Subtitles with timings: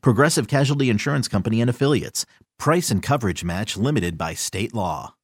[0.00, 2.26] Progressive Casualty Insurance Company and Affiliates.
[2.58, 5.14] Price and coverage match limited by state law.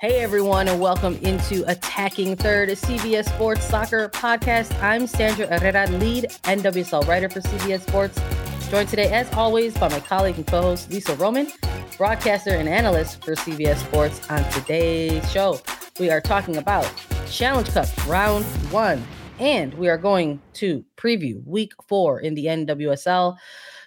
[0.00, 4.72] Hey everyone, and welcome into Attacking Third, a CBS Sports Soccer podcast.
[4.80, 8.20] I'm Sandra Herrera, lead NWSL writer for CBS Sports.
[8.70, 11.50] Joined today, as always, by my colleague and co-host Lisa Roman,
[11.96, 14.20] broadcaster and analyst for CBS Sports.
[14.28, 15.58] On today's show,
[15.98, 16.86] we are talking about
[17.30, 19.02] Challenge Cup Round One,
[19.38, 23.36] and we are going to preview Week Four in the NWSL.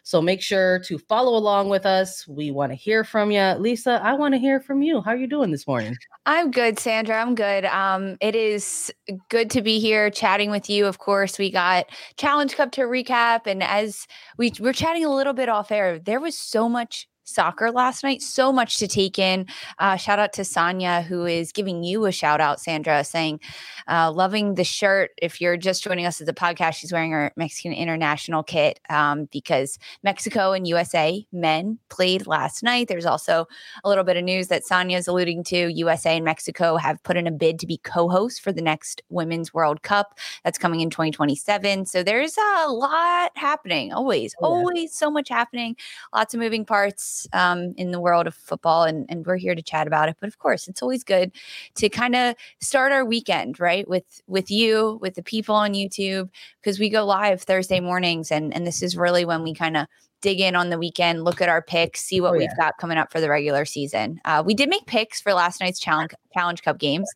[0.04, 2.28] So make sure to follow along with us.
[2.28, 3.42] We want to hear from you.
[3.60, 5.02] Lisa, I want to hear from you.
[5.02, 5.96] How are you doing this morning?
[6.26, 7.22] I'm good, Sandra.
[7.22, 7.66] I'm good.
[7.66, 8.92] Um, it is
[9.30, 10.86] good to be here chatting with you.
[10.88, 11.86] Of course, we got
[12.18, 13.42] Challenge Cup to recap.
[13.46, 17.72] And as we were chatting a little bit off air, there was so much soccer
[17.72, 18.22] last night.
[18.22, 19.46] So much to take in.
[19.80, 23.40] Uh, shout out to Sonia, who is giving you a shout out, Sandra, saying,
[23.88, 25.12] uh, loving the shirt.
[25.22, 29.28] If you're just joining us as a podcast, she's wearing her Mexican international kit um,
[29.32, 32.88] because Mexico and USA men played last night.
[32.88, 33.48] There's also
[33.84, 35.72] a little bit of news that Sonia is alluding to.
[35.72, 39.02] USA and Mexico have put in a bid to be co hosts for the next
[39.10, 41.86] Women's World Cup that's coming in 2027.
[41.86, 44.48] So there's a lot happening, always, yeah.
[44.48, 45.76] always so much happening,
[46.14, 49.62] lots of moving parts um, in the world of football, and, and we're here to
[49.62, 50.18] chat about it.
[50.20, 51.32] But of course, it's always good
[51.76, 56.30] to kind of start our weekend right with with you, with the people on YouTube,
[56.62, 59.88] because we go live Thursday mornings, and and this is really when we kind of
[60.22, 62.40] dig in on the weekend, look at our picks, see what oh, yeah.
[62.40, 64.22] we've got coming up for the regular season.
[64.24, 67.10] Uh, we did make picks for last night's challenge challenge cup games.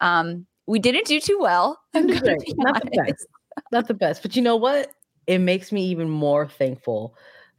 [0.00, 1.80] Um, we didn't do too well.
[1.94, 2.06] Not
[2.82, 3.26] the best.
[3.70, 4.22] Not the best.
[4.22, 4.92] But you know what?
[5.26, 7.14] It makes me even more thankful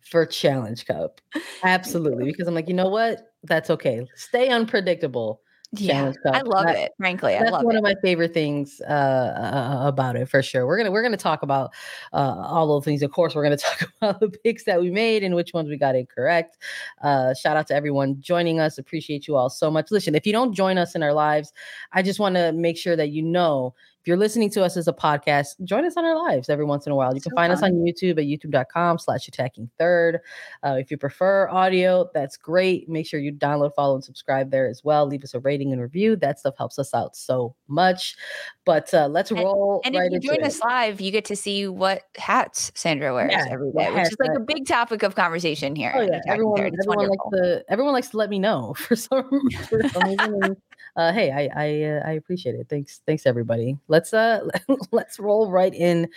[0.09, 1.21] for Challenge Cup.
[1.63, 2.25] Absolutely.
[2.25, 3.33] Because I'm like, you know what?
[3.43, 4.05] That's okay.
[4.15, 5.41] Stay unpredictable.
[5.75, 6.91] Yeah, I love that, it.
[6.99, 7.79] Frankly, I love That's one it.
[7.79, 10.67] of my favorite things uh, uh, about it for sure.
[10.67, 11.71] We're gonna we're gonna talk about
[12.13, 13.01] uh, all those things.
[13.01, 15.77] Of course, we're gonna talk about the picks that we made and which ones we
[15.77, 16.59] got incorrect.
[17.01, 18.77] Uh, shout out to everyone joining us.
[18.77, 19.89] Appreciate you all so much.
[19.89, 21.51] Listen, if you don't join us in our lives,
[21.91, 24.89] I just want to make sure that you know if you're listening to us as
[24.89, 27.15] a podcast, join us on our lives every once in a while.
[27.15, 27.57] You can so find fun.
[27.57, 30.19] us on YouTube at youtube.com slash attacking third.
[30.61, 32.89] Uh, if you prefer audio, that's great.
[32.89, 35.05] Make sure you download, follow, and subscribe there as well.
[35.05, 36.17] Leave us a rating and review.
[36.17, 38.17] That stuff helps us out so much.
[38.65, 39.79] But uh, let's roll.
[39.85, 43.13] And, and right if you join us live, you get to see what hats Sandra
[43.13, 45.93] wears yeah, every day, which is like a big topic of conversation here.
[45.95, 46.19] Oh, yeah.
[46.27, 49.29] Everyone, everyone likes to everyone likes to let me know for some,
[49.69, 50.57] for some reason
[50.95, 52.67] uh, hey, I I, uh, I appreciate it.
[52.69, 53.77] Thanks, thanks everybody.
[53.87, 54.47] Let's uh
[54.91, 56.09] let's roll right in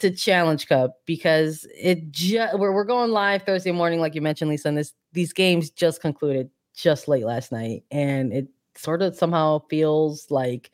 [0.00, 4.50] to Challenge Cup because it just we're we're going live Thursday morning, like you mentioned,
[4.50, 4.68] Lisa.
[4.68, 9.60] And this these games just concluded just late last night, and it sort of somehow
[9.70, 10.70] feels like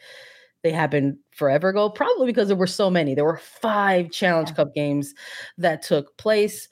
[0.63, 1.91] they happened forever ago.
[1.91, 3.15] Probably because there were so many.
[3.15, 4.55] There were five Challenge yeah.
[4.55, 5.15] Cup games
[5.59, 6.69] that took place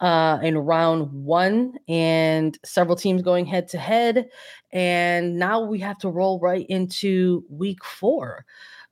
[0.00, 4.28] uh, in round one, and several teams going head to head.
[4.72, 8.44] And now we have to roll right into week four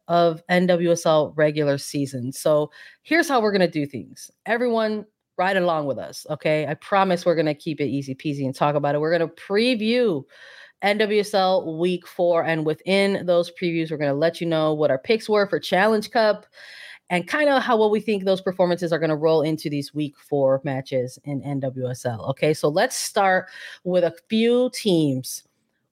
[0.08, 2.32] of NWSL regular season.
[2.32, 2.70] So
[3.02, 4.30] here's how we're going to do things.
[4.46, 6.26] Everyone, ride along with us.
[6.30, 6.66] Okay.
[6.66, 9.00] I promise we're going to keep it easy peasy and talk about it.
[9.00, 10.25] We're going to preview
[10.82, 12.42] NWSL week four.
[12.44, 15.60] And within those previews, we're going to let you know what our picks were for
[15.60, 16.46] Challenge Cup
[17.10, 19.94] and kind of how what we think those performances are going to roll into these
[19.94, 22.28] week four matches in NWSL.
[22.30, 23.46] Okay, so let's start
[23.84, 25.44] with a few teams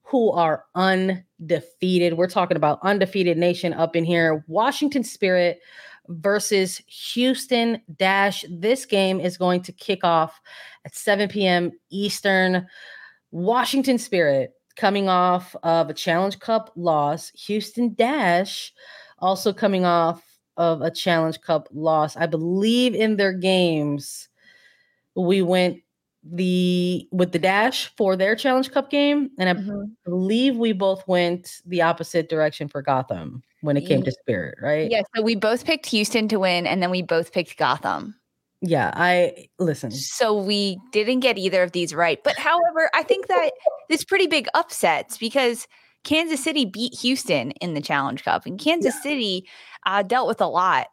[0.07, 2.15] who are undefeated.
[2.17, 4.45] We're talking about undefeated nation up in here.
[4.47, 5.59] Washington Spirit
[6.09, 8.45] versus Houston Dash.
[8.49, 10.41] This game is going to kick off
[10.85, 11.73] at 7 p.m.
[11.91, 12.69] Eastern.
[13.33, 17.33] Washington Spirit coming off of a Challenge Cup loss.
[17.47, 18.73] Houston Dash
[19.19, 20.23] also coming off
[20.57, 22.17] of a Challenge Cup loss.
[22.17, 24.29] I believe in their games,
[25.17, 25.81] we went
[26.33, 29.85] the with the dash for their challenge cup game and i mm-hmm.
[30.05, 34.91] believe we both went the opposite direction for gotham when it came to spirit right
[34.91, 38.15] yeah so we both picked houston to win and then we both picked gotham
[38.61, 43.29] yeah i listen so we didn't get either of these right but however i think
[43.29, 43.53] that
[43.89, 45.69] it's pretty big upsets because
[46.03, 49.03] kansas city beat houston in the challenge cup and kansas yeah.
[49.03, 49.49] city
[49.85, 50.89] uh, dealt with a lot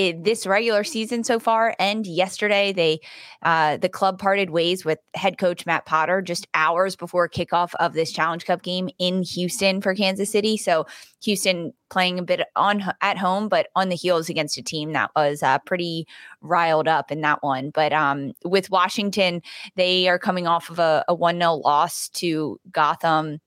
[0.00, 2.98] it, this regular season so far and yesterday they
[3.42, 7.92] uh, the club parted ways with head coach matt potter just hours before kickoff of
[7.92, 10.56] this challenge cup game in houston for kansas city.
[10.56, 10.86] So
[11.22, 15.10] houston playing a bit on at home but on the heels against a team that
[15.14, 16.06] was uh, pretty
[16.40, 17.68] riled up in that one.
[17.68, 19.42] But um, with washington
[19.74, 23.38] they are coming off of a, a 1-0 loss to gotham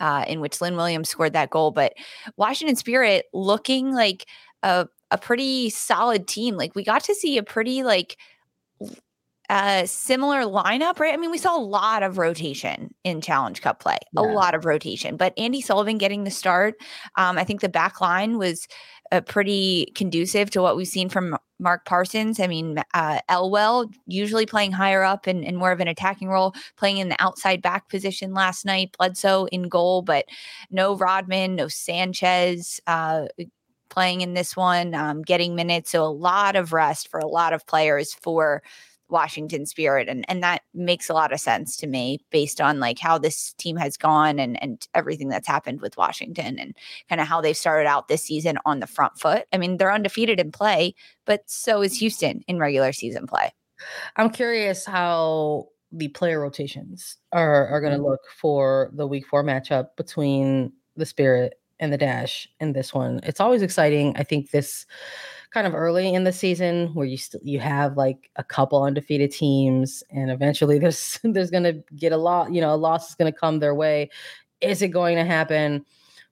[0.00, 1.70] uh, in which lynn williams scored that goal.
[1.70, 1.92] But
[2.36, 4.26] washington spirit looking like
[4.62, 6.56] a a pretty solid team.
[6.56, 8.16] Like we got to see a pretty like
[9.48, 11.12] uh, similar lineup, right?
[11.12, 14.22] I mean, we saw a lot of rotation in Challenge Cup play, yeah.
[14.22, 15.16] a lot of rotation.
[15.16, 16.74] But Andi Sullivan getting the start,
[17.16, 18.66] um, I think the back line was
[19.12, 22.40] uh, pretty conducive to what we've seen from Mark Parsons.
[22.40, 26.54] I mean, uh, Elwell usually playing higher up and, and more of an attacking role,
[26.78, 28.96] playing in the outside back position last night.
[28.96, 30.24] Bledsoe in goal, but
[30.70, 32.80] no Rodman, no Sanchez.
[32.86, 33.26] Uh,
[33.92, 35.90] playing in this one, um, getting minutes.
[35.90, 38.62] So a lot of rest for a lot of players for
[39.10, 40.08] Washington Spirit.
[40.08, 43.52] And and that makes a lot of sense to me based on like how this
[43.52, 46.74] team has gone and and everything that's happened with Washington and
[47.08, 49.44] kind of how they've started out this season on the front foot.
[49.52, 50.94] I mean, they're undefeated in play,
[51.26, 53.52] but so is Houston in regular season play.
[54.16, 58.08] I'm curious how the player rotations are are going to mm-hmm.
[58.08, 63.18] look for the week 4 matchup between the Spirit and the dash in this one.
[63.24, 64.14] It's always exciting.
[64.16, 64.86] I think this
[65.50, 69.32] kind of early in the season where you still you have like a couple undefeated
[69.32, 73.16] teams and eventually there's there's going to get a lot, you know, a loss is
[73.16, 74.08] going to come their way.
[74.60, 75.84] Is it going to happen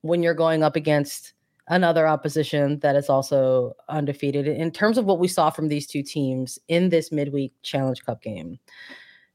[0.03, 1.35] when you're going up against
[1.67, 6.03] another opposition that is also undefeated in terms of what we saw from these two
[6.03, 8.57] teams in this midweek challenge cup game?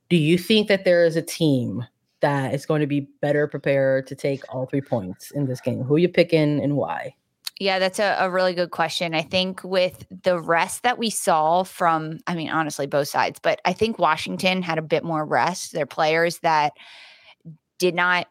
[0.10, 1.84] Do you think that there is a team
[2.26, 5.84] that is going to be better prepared to take all three points in this game?
[5.84, 7.14] Who you picking and why?
[7.60, 9.14] Yeah, that's a, a, really good question.
[9.14, 13.62] I think with the rest that we saw from, I mean, honestly, both sides, but
[13.64, 15.72] I think Washington had a bit more rest.
[15.72, 16.74] Their players that
[17.78, 18.28] did not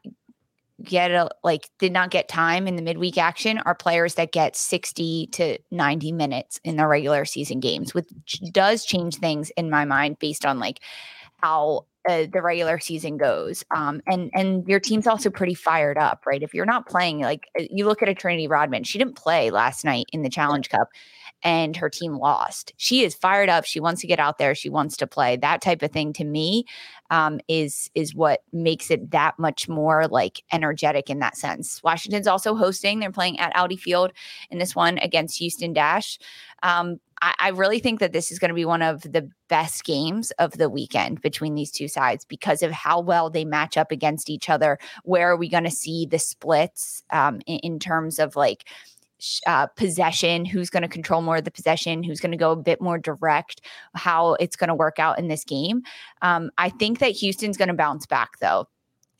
[0.83, 4.57] get a like did not get time in the midweek action are players that get
[4.57, 8.11] 60 to 90 minutes in the regular season games which
[8.51, 10.81] does change things in my mind based on like
[11.45, 13.65] how uh, the regular season goes.
[13.71, 16.43] Um, and and your team's also pretty fired up, right?
[16.43, 19.51] If you're not playing, like uh, you look at a Trinity Rodman, she didn't play
[19.51, 20.89] last night in the Challenge Cup,
[21.45, 22.73] and her team lost.
[22.79, 23.67] She is fired up.
[23.67, 24.55] She wants to get out there.
[24.55, 25.37] She wants to play.
[25.37, 26.65] That type of thing to me
[27.11, 31.83] um, is is what makes it that much more like energetic in that sense.
[31.85, 32.99] Washington's also hosting.
[32.99, 34.13] They're playing at Audi Field
[34.51, 36.19] in this one against Houston Dash.
[36.63, 39.85] Um, I, I really think that this is going to be one of the best
[39.85, 43.93] games of the weekend between these two sides because of how well they match up
[43.93, 44.79] against each other.
[45.05, 48.65] Where are we going to see the splits um, in, in terms of like
[49.47, 52.57] uh, possession, who's going to control more of the possession, who's going to go a
[52.57, 53.61] bit more direct,
[53.95, 55.83] how it's going to work out in this game.
[56.23, 58.69] Um, I think that Houston's going to bounce back though.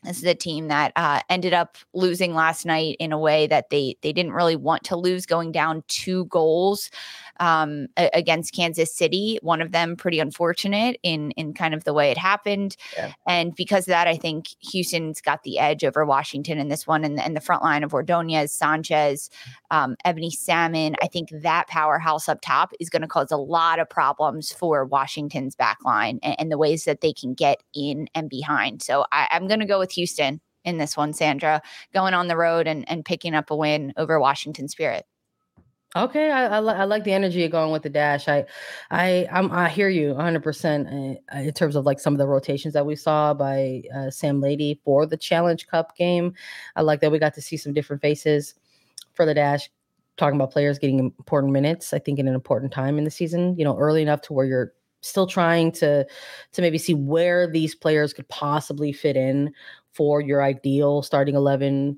[0.05, 3.71] This is a team that uh, ended up losing last night in a way that
[3.71, 6.91] they they didn't really want to lose, going down two goals
[7.39, 9.39] um, against Kansas City.
[9.41, 13.13] One of them pretty unfortunate in in kind of the way it happened, yeah.
[13.27, 17.03] and because of that, I think Houston's got the edge over Washington in this one.
[17.03, 19.29] And, and the front line of Ordonez, Sanchez,
[19.71, 23.79] um, Ebony Salmon, I think that powerhouse up top is going to cause a lot
[23.79, 28.07] of problems for Washington's back line and, and the ways that they can get in
[28.15, 28.81] and behind.
[28.81, 31.61] So I, I'm going to go with Houston in this one, Sandra,
[31.93, 35.05] going on the road and, and picking up a win over Washington Spirit.
[35.95, 38.27] Okay, I, I, I, like the energy going with the dash.
[38.27, 38.45] I,
[38.91, 40.89] I, I'm, i hear you 100 percent
[41.33, 44.41] uh, in terms of like some of the rotations that we saw by uh, Sam
[44.41, 46.33] Laity for the Challenge Cup game.
[46.75, 48.55] I like that we got to see some different faces
[49.13, 49.69] for the dash,
[50.17, 51.93] talking about players getting important minutes.
[51.93, 54.45] I think in an important time in the season, you know, early enough to where
[54.45, 56.05] you're still trying to
[56.51, 59.53] to maybe see where these players could possibly fit in
[59.93, 61.97] for your ideal starting 11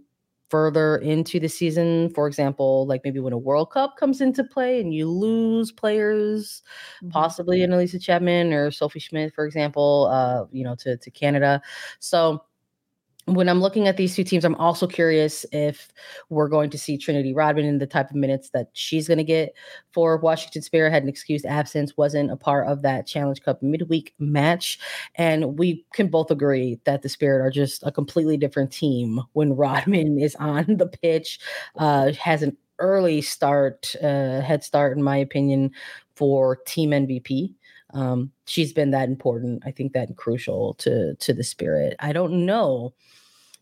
[0.49, 4.79] further into the season for example like maybe when a world cup comes into play
[4.79, 6.61] and you lose players
[7.03, 7.09] mm-hmm.
[7.09, 11.61] possibly an Allysha Chapman or Sophie Schmidt for example uh you know to to Canada
[11.99, 12.43] so
[13.27, 15.89] when I'm looking at these two teams, I'm also curious if
[16.29, 19.23] we're going to see Trinity Rodman in the type of minutes that she's going to
[19.23, 19.53] get
[19.91, 20.91] for Washington Spirit.
[20.91, 24.79] Had an excused absence, wasn't a part of that Challenge Cup midweek match.
[25.15, 29.53] And we can both agree that the Spirit are just a completely different team when
[29.53, 31.39] Rodman is on the pitch,
[31.75, 35.71] uh, has an early start, uh, head start, in my opinion,
[36.15, 37.53] for team MVP.
[37.97, 39.63] Um, she's been that important.
[39.65, 41.95] I think that crucial to to the spirit.
[41.99, 42.93] I don't know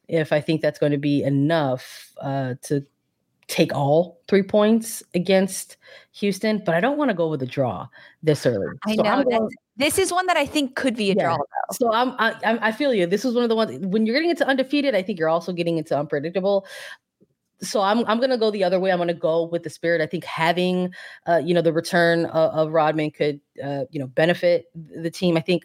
[0.10, 2.86] if I think that's going to be enough uh, to
[3.48, 5.78] take all three points against
[6.14, 7.88] Houston, but I don't want to go with a draw
[8.24, 8.68] this early.
[8.86, 11.24] I so know going, this is one that I think could be a yeah.
[11.24, 11.38] draw.
[11.38, 11.74] Though.
[11.74, 13.08] So I'm I, I feel you.
[13.08, 14.96] This is one of the ones when you're getting into undefeated.
[14.96, 16.66] I think you're also getting into unpredictable
[17.66, 18.92] so I'm I'm gonna go the other way.
[18.92, 20.02] I'm gonna go with the spirit.
[20.02, 20.94] I think having
[21.28, 25.38] uh, you know the return of, of Rodman could uh, you know benefit the team.
[25.38, 25.64] I think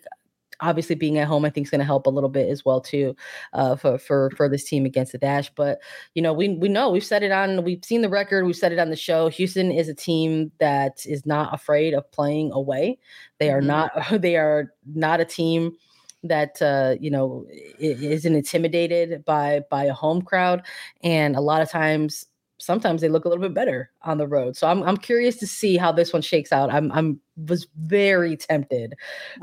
[0.61, 2.81] obviously being at home I think is going to help a little bit as well
[2.81, 3.17] too
[3.53, 5.51] uh, for for for this team against the Dash.
[5.55, 5.81] But
[6.15, 8.73] you know we we know we've said it on we've seen the record we've said
[8.73, 9.29] it on the show.
[9.29, 12.99] Houston is a team that is not afraid of playing away.
[13.39, 13.67] They are mm-hmm.
[13.67, 15.77] not they are not a team
[16.23, 17.47] that uh, you know
[17.79, 20.63] isn't intimidated by by a home crowd,
[21.03, 22.27] and a lot of times
[22.59, 24.57] sometimes they look a little bit better on the road.
[24.57, 26.73] So I'm I'm curious to see how this one shakes out.
[26.73, 28.95] I'm I'm was very tempted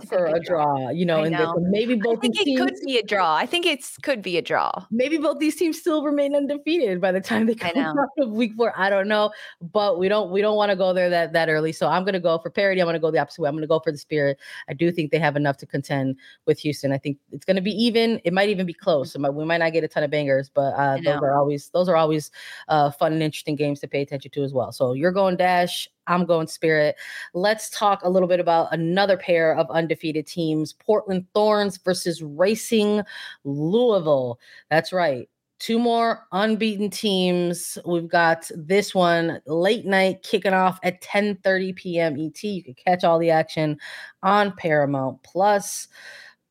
[0.08, 1.56] for a draw, you know, and know.
[1.60, 2.18] maybe both.
[2.18, 3.36] I think it teams, could be a draw.
[3.36, 4.72] I think it's could be a draw.
[4.92, 8.54] Maybe both these teams still remain undefeated by the time they come out of week
[8.56, 8.74] four.
[8.78, 11.72] I don't know, but we don't we don't want to go there that that early.
[11.72, 12.82] So I'm gonna go for parity.
[12.82, 13.50] I'm gonna go the opposite way.
[13.50, 14.38] I'm gonna go for the Spirit.
[14.70, 16.92] I do think they have enough to contend with Houston.
[16.92, 18.22] I think it's gonna be even.
[18.24, 19.14] It might even be close.
[19.14, 21.90] So we might not get a ton of bangers, but uh, those are always those
[21.90, 22.32] are always
[22.68, 24.72] uh, fun and interesting games to pay attention to as well.
[24.72, 25.90] So you're going dash.
[26.08, 26.96] I'm going Spirit.
[27.34, 33.02] Let's talk a little bit about another pair of undefeated teams Portland Thorns versus Racing
[33.44, 34.40] Louisville.
[34.70, 35.30] That's right.
[35.60, 37.80] Two more unbeaten teams.
[37.84, 42.20] We've got this one late night kicking off at 10 30 p.m.
[42.20, 42.44] ET.
[42.44, 43.80] You can catch all the action
[44.22, 45.88] on Paramount Plus.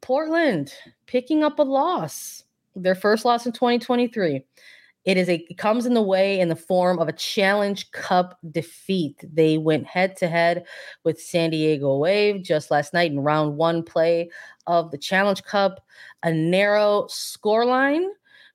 [0.01, 0.73] Portland
[1.07, 2.45] picking up a loss,
[2.75, 4.43] their first loss in 2023.
[5.07, 8.39] It is a it comes in the way in the form of a Challenge Cup
[8.51, 9.25] defeat.
[9.33, 10.67] They went head to head
[11.05, 14.29] with San Diego Wave just last night in round one play
[14.67, 15.81] of the Challenge Cup.
[16.25, 18.09] A narrow scoreline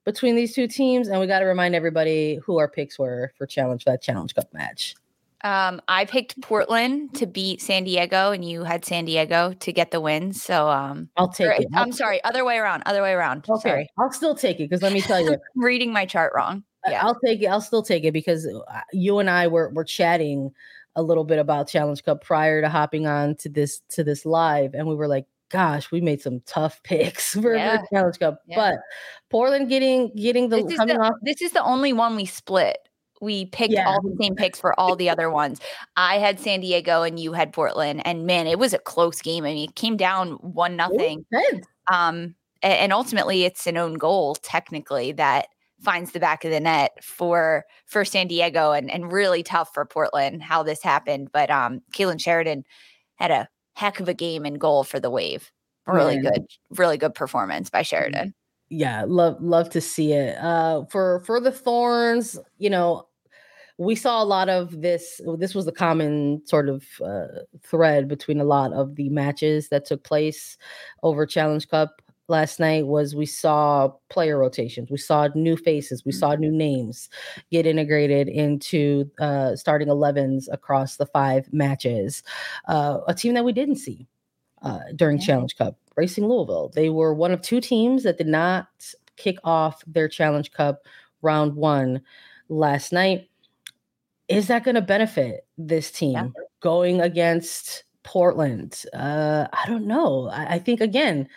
[0.04, 3.46] between these two teams, and we got to remind everybody who our picks were for
[3.46, 4.94] challenge that Challenge Cup match.
[5.44, 9.90] Um, I picked Portland to beat San Diego, and you had San Diego to get
[9.90, 10.32] the win.
[10.32, 11.66] So um, I'll take or, it.
[11.74, 12.84] I'm sorry, other way around.
[12.86, 13.44] Other way around.
[13.48, 13.90] Okay, sorry.
[13.98, 16.62] I'll still take it because let me tell you, I'm reading my chart wrong.
[16.86, 17.04] Yeah.
[17.04, 17.46] I'll take it.
[17.46, 20.52] I'll still take it because uh, you and I were were chatting
[20.94, 24.74] a little bit about Challenge Cup prior to hopping on to this to this live,
[24.74, 27.78] and we were like, "Gosh, we made some tough picks for, yeah.
[27.78, 28.56] for Challenge Cup." Yeah.
[28.56, 28.74] But
[29.30, 31.14] Portland getting getting the this coming the, off.
[31.22, 32.78] This is the only one we split
[33.22, 33.86] we picked yeah.
[33.86, 35.60] all the same picks for all the other ones.
[35.96, 39.44] I had San Diego and you had Portland, and man, it was a close game.
[39.44, 41.24] I mean, it came down one nothing.
[41.90, 45.46] Um, and ultimately, it's an own goal technically that
[45.80, 49.84] finds the back of the net for for San Diego, and and really tough for
[49.84, 51.30] Portland how this happened.
[51.32, 52.64] But um, Kailen Sheridan
[53.16, 55.52] had a heck of a game and goal for the Wave.
[55.86, 56.30] Really yeah.
[56.30, 58.34] good, really good performance by Sheridan
[58.72, 63.06] yeah love love to see it uh for for the thorns you know
[63.82, 65.20] we saw a lot of this.
[65.38, 67.26] This was the common sort of uh,
[67.62, 70.56] thread between a lot of the matches that took place
[71.02, 76.12] over Challenge Cup last night was we saw player rotations we saw new faces we
[76.12, 77.10] saw new names
[77.50, 82.22] get integrated into uh, starting 11s across the five matches
[82.68, 84.06] uh, a team that we didn't see
[84.62, 85.26] uh, during yeah.
[85.26, 88.68] challenge cup racing louisville they were one of two teams that did not
[89.16, 90.86] kick off their challenge cup
[91.22, 92.00] round one
[92.48, 93.28] last night
[94.28, 96.28] is that going to benefit this team yeah.
[96.60, 98.84] going against Portland?
[98.92, 100.28] Uh, I don't know.
[100.28, 101.28] I, I think again,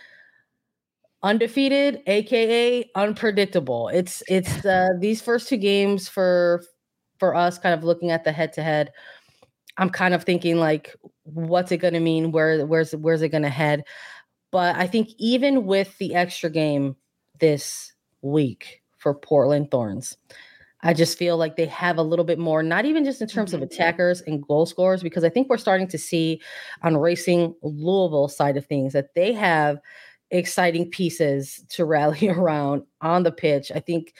[1.24, 3.90] undefeated, aka unpredictable.
[3.90, 6.64] It's it's uh, these first two games for
[7.18, 8.92] for us, kind of looking at the head to head.
[9.78, 12.32] I'm kind of thinking like, what's it going to mean?
[12.32, 13.84] Where where's where's it going to head?
[14.52, 16.96] But I think even with the extra game
[17.40, 20.16] this week for Portland Thorns,
[20.86, 23.52] I just feel like they have a little bit more, not even just in terms
[23.52, 23.64] mm-hmm.
[23.64, 26.40] of attackers and goal scorers, because I think we're starting to see
[26.84, 29.80] on racing Louisville side of things that they have
[30.30, 33.72] exciting pieces to rally around on the pitch.
[33.74, 34.14] I think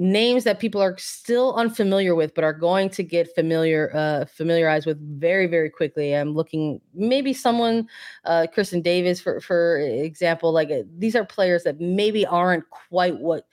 [0.00, 4.86] names that people are still unfamiliar with but are going to get familiar uh familiarized
[4.86, 7.84] with very very quickly i'm looking maybe someone
[8.24, 13.18] uh Kirsten Davis for for example like uh, these are players that maybe aren't quite
[13.18, 13.48] what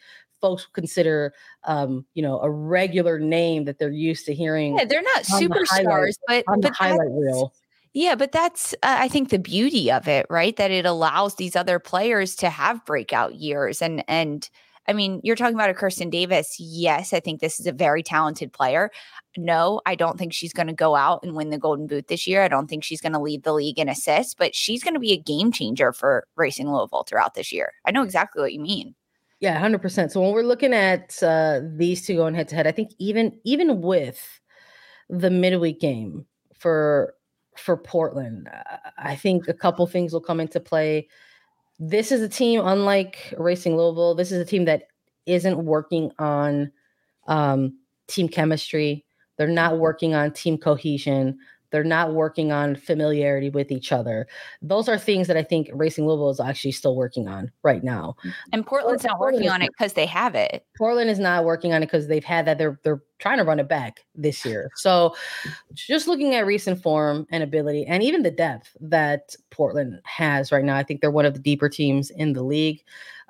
[0.45, 1.33] folks consider
[1.63, 6.13] um you know a regular name that they're used to hearing yeah they're not superstars
[6.13, 7.53] the but on but the highlight reel
[7.97, 10.53] yeah, but that's uh, I think the beauty of it, right?
[10.57, 14.49] That it allows these other players to have breakout years and and
[14.87, 16.57] I mean, you're talking about a Kirsten Davis.
[16.59, 18.91] Yes, I think this is a very talented player.
[19.37, 22.27] No, I don't think she's going to go out and win the Golden Boot this
[22.27, 22.43] year.
[22.43, 24.99] I don't think she's going to lead the league in assists, but she's going to
[24.99, 27.73] be a game changer for Racing Louisville throughout this year.
[27.85, 28.93] I know exactly what you mean.
[29.39, 30.11] Yeah, hundred percent.
[30.11, 33.39] So when we're looking at uh, these two going head to head, I think even
[33.43, 34.21] even with
[35.09, 36.25] the midweek game
[36.55, 37.15] for
[37.57, 38.49] for Portland,
[38.97, 41.07] I think a couple things will come into play
[41.79, 44.15] this is a team unlike Racing Louisville.
[44.15, 44.83] This is a team that
[45.25, 46.71] isn't working on
[47.27, 49.05] um, team chemistry.
[49.37, 51.37] They're not working on team cohesion.
[51.75, 54.27] They're not working on familiarity with each other.
[54.61, 58.15] Those are things that I think Racing Louisville is actually still working on right now.
[58.23, 58.33] Mm.
[58.53, 60.65] And Portland's not working on it because they have it.
[60.77, 62.57] Portland is not working on it because they've had that.
[62.57, 64.69] They're they're trying to run it back this year.
[64.75, 65.17] So
[65.73, 70.63] just looking at recent form and ability and even the depth that Portland has right
[70.63, 72.81] now, I think they're one of the deeper teams in the league.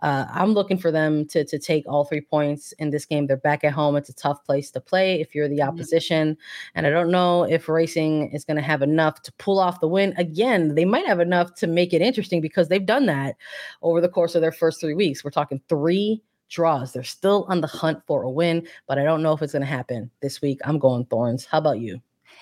[0.06, 3.26] Uh, I'm looking for them to to take all three points in this game.
[3.26, 3.96] They're back at home.
[3.96, 5.70] It's a tough place to play if you're the mm-hmm.
[5.70, 6.72] opposition, mm-hmm.
[6.76, 9.88] and I don't know if Racing is going to have enough to pull off the
[9.88, 10.14] win.
[10.18, 13.36] Again, they might have enough to make it interesting because they've done that
[13.82, 15.24] over the course of their first three weeks.
[15.24, 16.22] We're talking three
[16.52, 16.94] draws.
[16.94, 19.62] They're still on the hunt for a win, but I don't know if it's going
[19.62, 20.60] to happen this week.
[20.66, 21.46] I'm going Thorns.
[21.46, 22.00] How about you?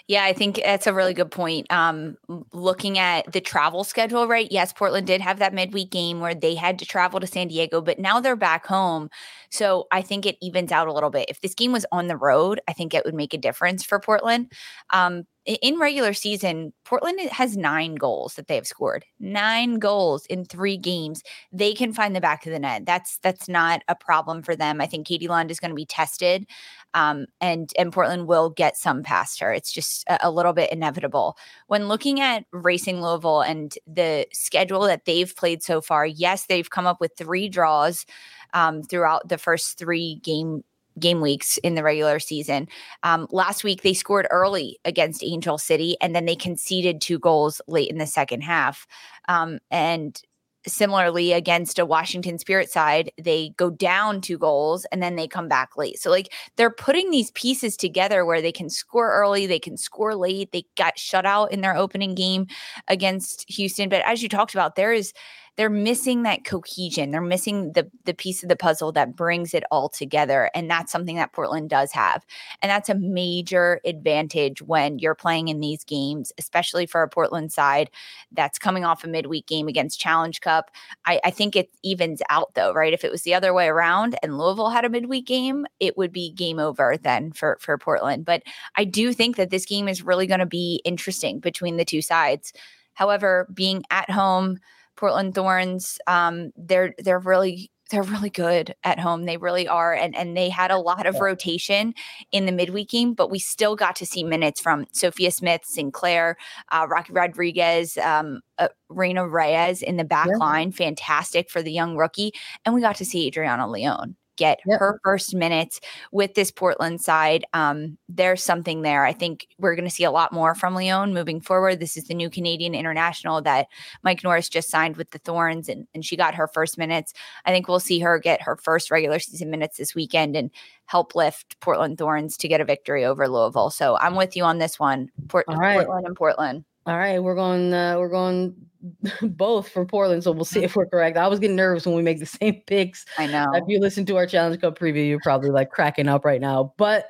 [0.10, 1.72] Yeah, I think that's a really good point.
[1.72, 2.17] Um,
[2.51, 4.50] looking at the travel schedule, right?
[4.51, 7.79] Yes, Portland did have that midweek game where they had to travel to San Diego,
[7.79, 9.10] but now they're back home.
[9.50, 11.29] So I think it evens out a little bit.
[11.29, 13.98] If this game was on the road, I think it would make a difference for
[13.98, 14.51] Portland.
[14.91, 19.05] Um, in regular season, Portland has nine goals that they have scored.
[19.19, 21.22] Nine goals in three games.
[21.51, 22.86] They can find the back of the net.
[22.86, 24.79] That's that's not a problem for them.
[24.79, 26.45] I think Katie Lund is going to be tested,
[26.93, 29.51] um, and and Portland will get some past her.
[29.51, 31.38] It's just a, a little bit inevitable.
[31.67, 36.69] When looking at Racing Louisville and the schedule that they've played so far, yes, they've
[36.69, 38.06] come up with three draws
[38.53, 40.63] um, throughout the first three game
[40.99, 42.67] game weeks in the regular season.
[43.01, 47.62] Um, last week, they scored early against Angel City and then they conceded two goals
[47.67, 48.86] late in the second half.
[49.27, 50.21] Um, and
[50.67, 55.47] similarly, against a Washington Spirit side, they go down two goals and then they come
[55.47, 55.99] back late.
[55.99, 60.15] So, like, they're putting these pieces together where they can score early, they can score
[60.15, 60.52] late.
[60.52, 62.47] They got shut out in their opening game
[62.88, 63.89] against Houston.
[63.89, 65.13] But as you talked about, there is
[65.56, 67.12] they're missing that cohesion.
[67.12, 70.50] They're missing the the piece of the puzzle that brings it all together.
[70.56, 72.26] And that's something that Portland does have.
[72.62, 77.52] And that's a major advantage when you're playing in these games, especially for a Portland
[77.52, 77.92] side
[78.32, 80.72] that's coming off a midweek game against Challenge Cup.
[81.06, 82.94] I, I think it evens out though, right?
[82.94, 86.12] If it was the other way around and Louisville had a midweek game, it would
[86.12, 88.26] be game over then for, for Portland.
[88.26, 88.44] But
[88.76, 92.02] I do think that this game is really going to be interesting between the two
[92.02, 92.54] sides.
[92.96, 94.60] However, being at home,
[94.95, 99.25] Portland Thorns, um, they're they're really they're really good at home.
[99.25, 99.93] They really are.
[99.93, 101.93] And and they had a lot of rotation
[102.32, 106.38] in the midweek game, but we still got to see minutes from Sophia Smith, Sinclair,
[106.71, 110.38] uh, Rocky Rodriguez, um, uh, Reyna Reyes in the back yeah.
[110.38, 110.71] line.
[110.71, 112.32] Fantastic for the young rookie.
[112.65, 114.80] And we got to see Adriana Leon get yep.
[114.80, 115.80] her first minutes
[116.12, 117.46] with this Portland side.
[117.54, 119.06] Um, there's something there.
[119.06, 121.80] I think we're going to see a lot more from Leon moving forward.
[121.80, 123.67] This is the new Canadian international that
[124.04, 127.13] Mike Norris just signed with the Thorns, and, and she got her first minutes.
[127.46, 130.52] I think we'll see her get her first regular season minutes this weekend and
[130.86, 133.69] help lift Portland Thorns to get a victory over Louisville.
[133.69, 135.10] So I'm with you on this one.
[135.28, 135.76] Port- right.
[135.76, 136.65] Portland and Portland.
[136.86, 137.74] All right, we're going.
[137.74, 138.56] Uh, we're going
[139.22, 141.17] both for Portland, so we'll see if we're correct.
[141.17, 143.06] I was getting nervous when we make the same picks.
[143.17, 143.52] I know.
[143.54, 146.74] If you listen to our Challenge Cup preview, you're probably like cracking up right now.
[146.78, 147.08] But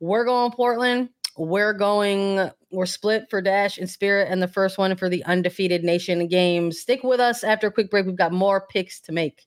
[0.00, 1.10] we're going Portland.
[1.36, 2.50] We're going.
[2.70, 6.72] We're split for Dash and Spirit, and the first one for the undefeated nation game.
[6.72, 8.04] Stick with us after a quick break.
[8.04, 9.46] We've got more picks to make.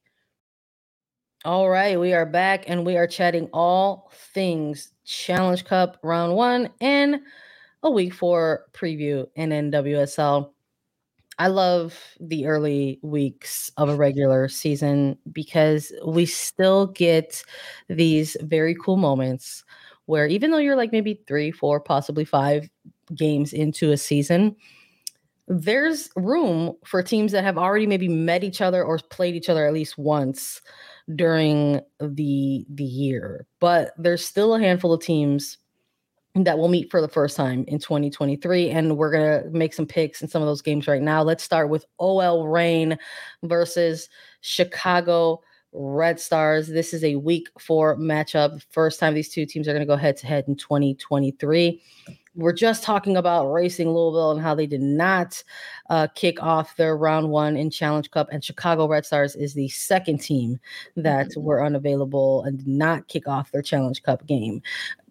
[1.43, 6.69] All right, we are back and we are chatting all things Challenge Cup round one
[6.79, 7.19] and
[7.83, 10.51] a week four preview in NWSL.
[11.39, 17.43] I love the early weeks of a regular season because we still get
[17.89, 19.63] these very cool moments
[20.05, 22.69] where even though you're like maybe three, four, possibly five
[23.15, 24.55] games into a season,
[25.47, 29.65] there's room for teams that have already maybe met each other or played each other
[29.65, 30.61] at least once
[31.15, 33.47] during the the year.
[33.59, 35.57] But there's still a handful of teams
[36.35, 39.85] that we'll meet for the first time in 2023 and we're going to make some
[39.85, 41.21] picks in some of those games right now.
[41.21, 42.97] Let's start with OL Reign
[43.43, 44.07] versus
[44.39, 45.41] Chicago
[45.73, 46.67] Red Stars.
[46.67, 48.63] This is a week 4 matchup.
[48.71, 51.81] First time these two teams are going to go head to head in 2023
[52.35, 55.43] we're just talking about racing Louisville and how they did not
[55.89, 59.67] uh, kick off their round one in Challenge Cup, and Chicago Red Stars is the
[59.69, 60.57] second team
[60.95, 61.41] that mm-hmm.
[61.41, 64.61] were unavailable and did not kick off their Challenge Cup game.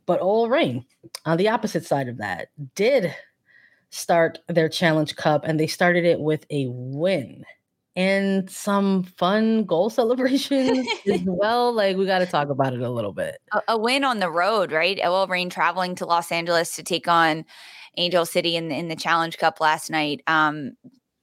[0.07, 0.85] But OL Reign,
[1.25, 3.15] on the opposite side of that, did
[3.91, 7.45] start their Challenge Cup, and they started it with a win
[7.97, 11.73] and some fun goal celebrations as well.
[11.73, 13.39] Like we got to talk about it a little bit.
[13.53, 14.99] A, a, win on the road, right?
[15.03, 17.45] OL Reign traveling to Los Angeles to take on
[17.97, 20.23] Angel City in the, in the Challenge Cup last night.
[20.27, 20.73] Um,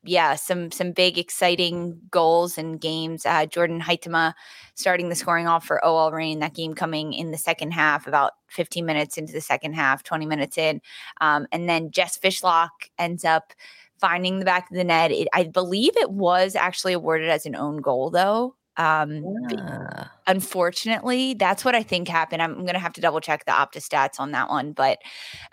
[0.08, 3.26] yeah, some some big exciting goals and games.
[3.26, 4.34] Uh, Jordan Huitema
[4.76, 6.40] starting the scoring off for OL Reign.
[6.40, 10.26] That game coming in the second half, about 15 minutes into the second half, 20
[10.26, 10.82] minutes in,
[11.22, 13.54] um, and then Jess Fishlock ends up
[14.00, 15.12] finding the back of the net.
[15.12, 18.56] It, I believe it was actually awarded as an own goal, though.
[18.78, 20.08] Um, yeah.
[20.28, 22.44] unfortunately, that's what I think happened.
[22.44, 25.00] I'm, I'm going to have to double check the Opta stats on that one, but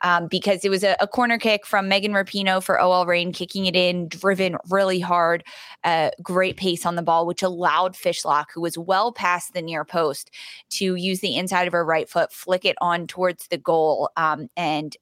[0.02, 3.64] um, because it was a, a, corner kick from Megan Rapinoe for OL Reign, kicking
[3.64, 5.42] it in, driven really hard,
[5.84, 9.84] uh, great pace on the ball, which allowed Fishlock, who was well past the near
[9.84, 10.30] post,
[10.70, 14.48] to use the inside of her right foot, flick it on towards the goal, um,
[14.56, 14.96] and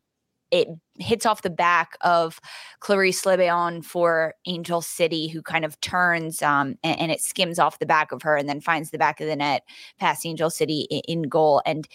[0.53, 2.39] it hits off the back of
[2.81, 7.59] Clarisse Le Bihan for Angel City, who kind of turns um, and, and, it skims
[7.59, 9.63] off the back of her and then finds the back of the net
[9.99, 11.63] past Angel City in, in goal.
[11.65, 11.89] And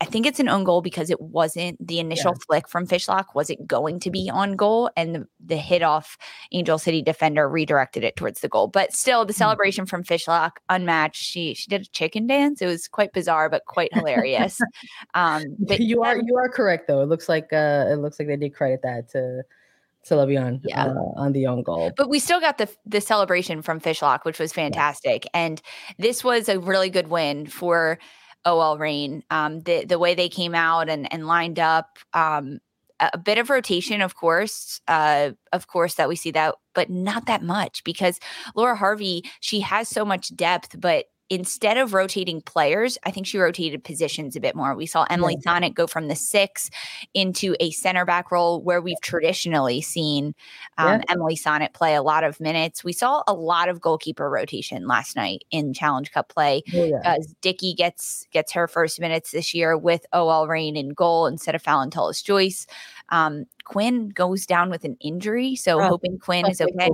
[0.00, 2.44] I think it's an own goal because it wasn't the initial yeah.
[2.46, 6.16] flick from Fishlock was it going to be on goal and the, the, hit off
[6.52, 8.68] Angel City defender redirected it towards the goal.
[8.68, 9.38] But still the mm-hmm.
[9.38, 11.22] celebration from Fishlock unmatched.
[11.22, 12.60] She she did a chicken dance.
[12.62, 14.60] It was quite bizarre but quite hilarious.
[15.14, 17.02] um but you are you are correct though.
[17.02, 19.42] It looks like uh it looks like they did credit that to
[20.04, 20.86] to Le Bihan yeah.
[20.86, 21.92] Uh, on the own goal.
[21.96, 25.24] But we still got the the celebration from Fishlock, which was fantastic.
[25.26, 25.40] Yeah.
[25.40, 25.62] And
[25.98, 27.98] this was a really good win for
[28.44, 29.22] OL Reign.
[29.30, 32.60] Um, the the way they came out and and lined up, um,
[33.00, 37.26] a bit of rotation, of course, uh, of course that we see that, but not
[37.26, 38.20] that much because
[38.54, 43.38] Laura Harvey she has so much depth, but instead of rotating players, I think she
[43.38, 44.74] rotated positions a bit more.
[44.74, 45.58] We saw Emily yeah.
[45.58, 46.70] Sonnett go from the six
[47.14, 50.34] into a center back role where we've traditionally seen
[50.76, 51.02] um, yeah.
[51.08, 52.84] Emily Sonnett play a lot of minutes.
[52.84, 57.00] We saw a lot of goalkeeper rotation last night in Challenge Cup play oh, yeah.
[57.04, 61.54] as Dickey gets gets her first minutes this year with OL Reign in goal instead
[61.54, 62.66] of Fallon Tullis Joyce.
[63.08, 66.90] Um, Quinn goes down with an injury, so oh, hoping Quinn is okay.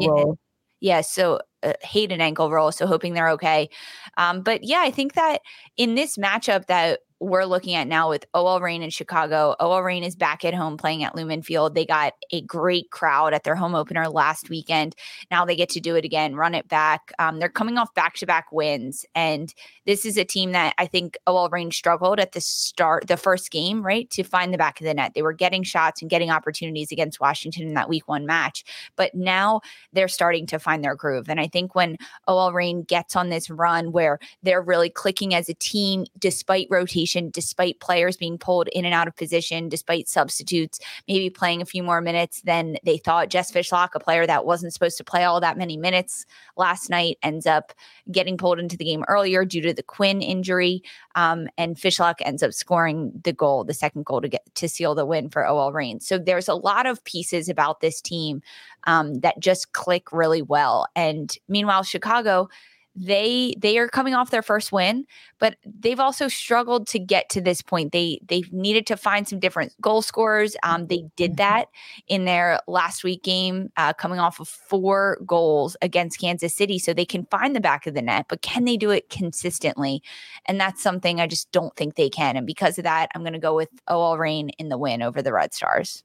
[0.81, 3.69] Yeah, so uh, hate an ankle roll, so hoping they're okay.
[4.17, 5.41] Um, but yeah, I think that
[5.77, 9.55] in this matchup that we're looking at now with OL Reign in Chicago.
[9.61, 11.75] OL Reign is back at home playing at Lumen Field.
[11.75, 14.95] They got a great crowd at their home opener last weekend.
[15.31, 17.13] Now they get to do it again, run it back.
[17.19, 19.05] Um, they're coming off back to back wins.
[19.15, 19.53] And
[19.85, 23.51] this is a team that I think OL Reign struggled at the start, the first
[23.51, 25.13] game, right, to find the back of the net.
[25.15, 28.65] They were getting shots and getting opportunities against Washington in that week one match.
[28.97, 29.61] But now
[29.93, 31.29] they're starting to find their groove.
[31.29, 35.51] And I think when OL Reign gets on this run where they're really clicking as
[35.51, 40.09] a team despite rotation, rotation, despite players being pulled in and out of position, despite
[40.09, 43.31] substitutes maybe playing a few more minutes than they thought.
[43.31, 47.19] Jess Fishlock, a player that wasn't supposed to play all that many minutes last night,
[47.23, 47.73] ends up
[48.11, 50.83] getting pulled into the game earlier due to the Quinn injury.
[51.15, 54.95] Um, and Fishlock ends up scoring the goal, the second goal to get to seal
[54.95, 56.01] the win for OL Reign.
[56.01, 58.43] So there's a lot of pieces about this team
[58.85, 60.87] um, that just click really well.
[60.95, 62.49] And meanwhile, Chicago
[62.97, 65.07] they they are coming off their first win
[65.41, 67.91] but they've also struggled to get to this point.
[67.93, 70.55] They they needed to find some different goal scorers.
[70.63, 71.37] Um, they did mm-hmm.
[71.37, 71.69] that
[72.07, 76.93] in their last week game uh, coming off of four goals against kansas city so
[76.93, 80.03] they can find the back of the net but can they do it consistently?
[80.47, 83.33] And that's something i just don't think they can and because of that i'm going
[83.33, 86.05] to go with ol reign in the win over the red stars.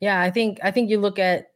[0.00, 1.48] Yeah i think i think you look at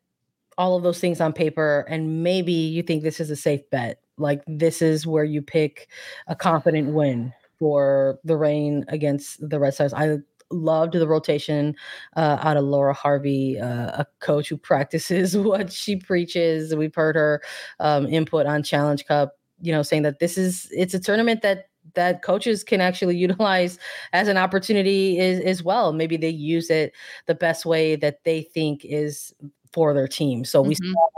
[0.58, 4.00] all of those things on paper and maybe you think this is a safe bet
[4.18, 5.88] like this is where you pick
[6.26, 9.92] a confident win for the Reign against the Red Stars.
[9.92, 10.18] I
[10.50, 11.74] loved the rotation
[12.16, 16.74] uh, out of Laura Harvey, uh, a coach who practices what she preaches.
[16.74, 17.42] We've heard her
[17.80, 21.66] um, input on Challenge Cup, you know, saying that this is it's a tournament that
[21.94, 23.78] that coaches can actually utilize
[24.12, 25.92] as an opportunity is, as well.
[25.92, 26.92] Maybe they use it
[27.26, 29.34] the best way that they think is
[29.72, 30.44] for their team.
[30.44, 30.92] So we mm-hmm.
[30.92, 31.08] saw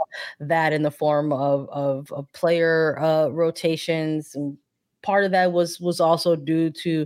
[0.41, 4.35] that in the form of of, of player uh, rotations.
[4.35, 4.57] And
[5.01, 7.05] part of that was was also due to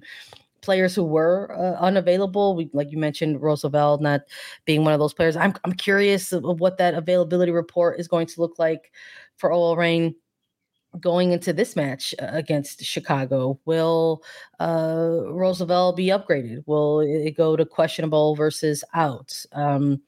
[0.62, 2.55] players who were uh, unavailable.
[2.55, 4.21] We, like you mentioned, Rose Lavelle not
[4.65, 5.36] being one of those players.
[5.36, 8.91] I'm I'm curious of, what that availability report is going to look like
[9.38, 10.15] for OL Reign
[10.99, 13.60] going into this match uh, against Chicago?
[13.65, 14.23] Will
[14.60, 16.63] uh, Rose Lavelle be upgraded?
[16.65, 19.45] Will it go to questionable versus out?
[19.51, 20.01] Um,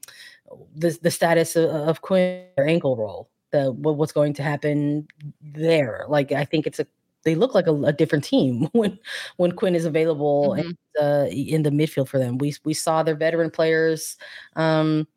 [0.76, 5.08] the the status of, of Quinn ankle roll, the what, what's going to happen
[5.42, 6.06] there?
[6.08, 6.88] Like I think it's a
[7.24, 8.98] they look like a, a different team when
[9.38, 10.70] when Quinn is available mm-hmm.
[10.70, 12.38] and, uh, in the midfield for them.
[12.38, 14.18] We we saw their veteran players.
[14.56, 15.08] Um,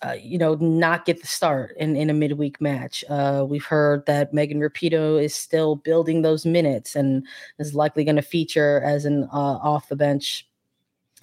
[0.00, 3.04] uh, you know, not get the start in, in a midweek match.
[3.08, 7.26] Uh, we've heard that Megan Rapinoe is still building those minutes and
[7.58, 10.48] is likely going to feature as an uh, off the bench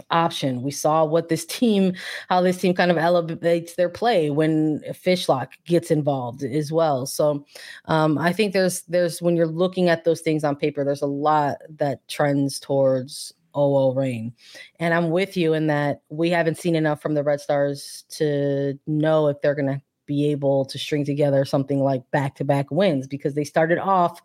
[0.09, 0.61] option.
[0.61, 1.93] We saw what this team,
[2.29, 7.05] how this team kind of elevates their play when Fishlock gets involved as well.
[7.05, 7.45] So
[7.85, 11.07] um, I think there's there's when you're looking at those things on paper, there's a
[11.07, 14.33] lot that trends towards OL Reign.
[14.79, 18.77] And I'm with you in that we haven't seen enough from the Red Stars to
[18.85, 23.07] know if they're to be able to string together something like back to back wins
[23.07, 24.21] because they started off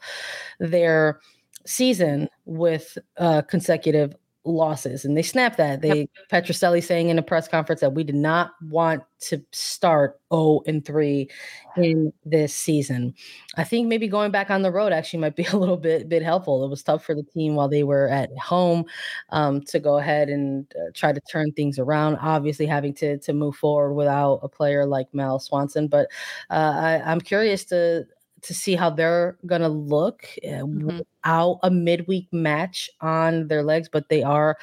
[0.59, 1.21] their
[1.67, 5.83] season with uh, consecutive losses and they snapped that.
[5.83, 6.09] They yep.
[6.31, 10.85] Petrucelli saying in a press conference that we did not want to start 0 and
[10.85, 11.29] 3
[11.77, 13.15] in this season.
[13.57, 16.23] I think maybe going back on the road actually might be a little bit bit
[16.23, 16.65] helpful.
[16.65, 18.85] It was tough for the team while they were at home
[19.31, 22.17] um, to go ahead and uh, try to turn things around.
[22.21, 26.09] Obviously, having to to move forward without a player like Mal Swanson, but
[26.49, 28.07] uh, I, I'm curious to
[28.43, 30.99] to see how they're going to look uh, mm-hmm.
[30.99, 34.57] without a midweek match on their legs, but they are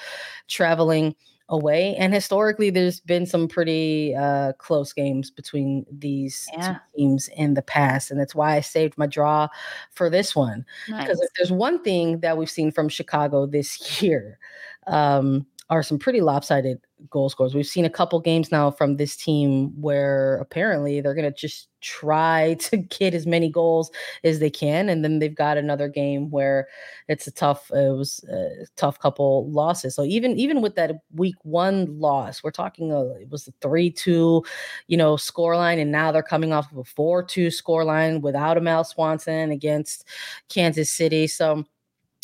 [0.48, 1.16] traveling
[1.50, 1.96] away.
[1.96, 6.78] And historically, there's been some pretty uh, close games between these yeah.
[6.96, 8.12] teams in the past.
[8.12, 9.48] And that's why I saved my draw
[9.92, 10.66] for this one.
[10.88, 11.22] Because nice.
[11.22, 14.40] if there's one thing that we've seen from Chicago this year,
[14.88, 17.54] um, are some pretty lopsided goal scores.
[17.54, 21.70] We've seen a couple games now from this team where apparently they're going to just
[21.82, 23.92] try to get as many goals
[24.24, 26.68] as they can, and then they've got another game where
[27.08, 27.70] it's a tough.
[27.72, 29.96] It was a tough couple losses.
[29.96, 32.92] So even even with that week one loss, we're talking.
[32.92, 34.44] Uh, it was a three two,
[34.88, 38.22] you know, score line, and now they're coming off of a four two score line
[38.22, 40.06] without a Mal Swanson against
[40.50, 41.28] Kansas City.
[41.28, 41.66] So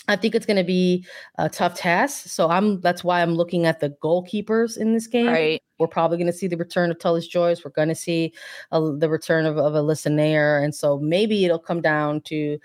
[0.07, 1.05] I think it's going to be
[1.37, 2.27] a tough task.
[2.27, 5.27] So I'm that's why I'm looking at the goalkeepers in this game.
[5.27, 5.61] Right.
[5.79, 7.63] We're probably going to see the return of Tullis Joyce.
[7.63, 8.33] We're going to see
[8.71, 12.57] a, the return of, of Alyssa Naeher, And so maybe it'll come down to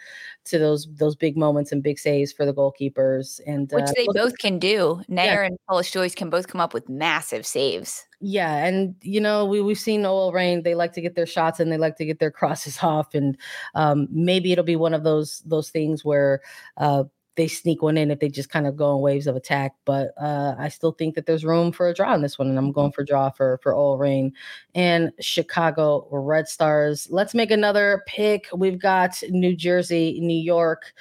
[0.46, 3.40] to those those big moments and big saves for the goalkeepers.
[3.46, 5.00] And which uh, they both can do.
[5.08, 5.44] Naeher yeah.
[5.44, 8.04] and Tullis Joyce can both come up with massive saves.
[8.20, 10.64] Yeah, and you know we we've seen OL Reign.
[10.64, 13.36] They like to get their shots and they like to get their crosses off, and
[13.76, 16.40] um, maybe it'll be one of those those things where
[16.78, 17.04] uh,
[17.38, 19.72] they sneak one in if they just kind of go in waves of attack.
[19.84, 22.58] But uh, I still think that there's room for a draw in this one, and
[22.58, 24.32] I'm going for draw for for OL Reign
[24.74, 27.06] and Chicago Red Stars.
[27.10, 28.48] Let's make another pick.
[28.52, 30.92] We've got New Jersey, New York.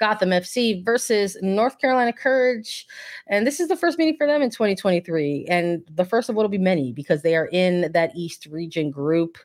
[0.00, 2.88] Gotham FC versus North Carolina Courage.
[3.28, 5.46] And this is the first meeting for them in 2023.
[5.48, 8.90] And the first of what will be many because they are in that East region
[8.90, 9.38] group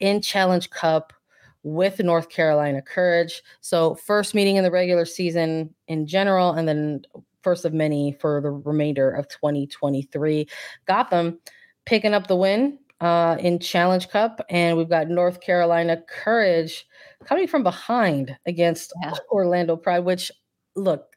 [0.00, 1.14] in Challenge Cup
[1.64, 3.42] with North Carolina Courage.
[3.60, 7.02] So, first meeting in the regular season in general, and then
[7.42, 10.48] first of many for the remainder of 2023.
[10.86, 11.38] Gotham
[11.84, 16.86] picking up the win uh, in Challenge Cup, and we've got North Carolina Courage
[17.24, 19.12] coming from behind against yeah.
[19.30, 20.30] Orlando Pride, which,
[20.76, 21.14] look,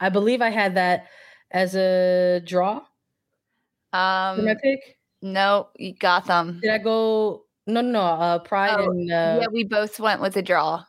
[0.00, 1.06] I believe I had that
[1.50, 2.82] as a draw.
[3.92, 4.98] Um, Did I pick?
[5.20, 6.60] No, Gotham.
[6.60, 8.00] Did I go no, no, no.
[8.00, 10.82] Uh, Pride oh, and uh, yeah, we both went with a draw.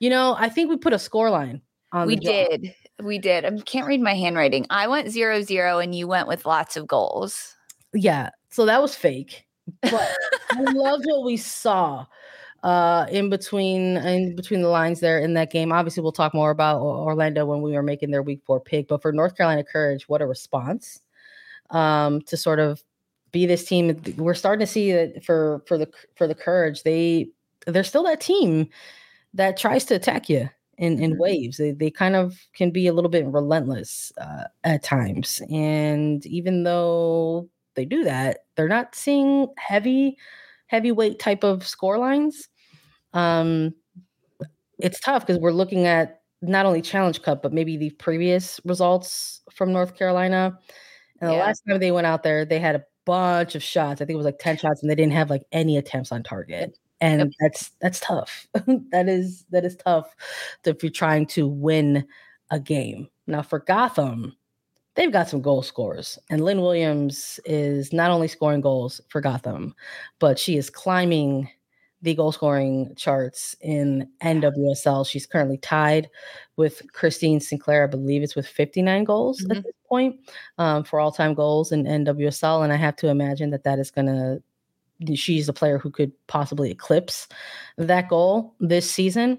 [0.00, 1.60] You know, I think we put a score line
[1.92, 2.06] on.
[2.06, 2.74] We did.
[3.02, 3.44] We did.
[3.44, 4.66] I can't read my handwriting.
[4.70, 7.54] I went zero zero, and you went with lots of goals.
[7.92, 9.46] Yeah, so that was fake.
[9.82, 10.10] But
[10.50, 12.06] I loved what we saw
[12.62, 16.52] uh in between in between the lines there in that game obviously we'll talk more
[16.52, 20.08] about orlando when we were making their week four pick but for north carolina courage
[20.08, 21.02] what a response
[21.70, 22.80] um to sort of
[23.32, 24.00] be this team.
[24.16, 27.28] We're starting to see that for for the for the courage, they
[27.66, 28.68] they're still that team
[29.34, 31.20] that tries to attack you in in mm-hmm.
[31.20, 31.56] waves.
[31.56, 36.64] They they kind of can be a little bit relentless uh, at times, and even
[36.64, 40.16] though they do that, they're not seeing heavy
[40.66, 42.48] heavyweight type of score lines.
[43.12, 43.74] Um,
[44.78, 49.42] it's tough because we're looking at not only Challenge Cup, but maybe the previous results
[49.52, 50.58] from North Carolina.
[51.20, 51.44] And the yeah.
[51.44, 54.00] last time they went out there, they had a bunch of shots.
[54.00, 56.22] I think it was like 10 shots and they didn't have like any attempts on
[56.22, 56.78] target.
[57.00, 57.28] And yep.
[57.40, 58.46] that's that's tough.
[58.92, 60.14] that is that is tough
[60.64, 62.06] if you're trying to win
[62.50, 63.08] a game.
[63.26, 64.36] Now for Gotham,
[64.94, 69.74] they've got some goal scorers, and Lynn Williams is not only scoring goals for Gotham,
[70.20, 71.48] but she is climbing
[72.02, 75.06] the goal scoring charts in NWSL.
[75.08, 76.10] She's currently tied
[76.56, 77.84] with Christine Sinclair.
[77.84, 79.52] I believe it's with 59 goals mm-hmm.
[79.52, 80.20] at this point
[80.58, 82.64] um, for all time goals in NWSL.
[82.64, 84.42] And I have to imagine that that is going to
[85.14, 87.28] she's a player who could possibly eclipse
[87.76, 89.38] that goal this season.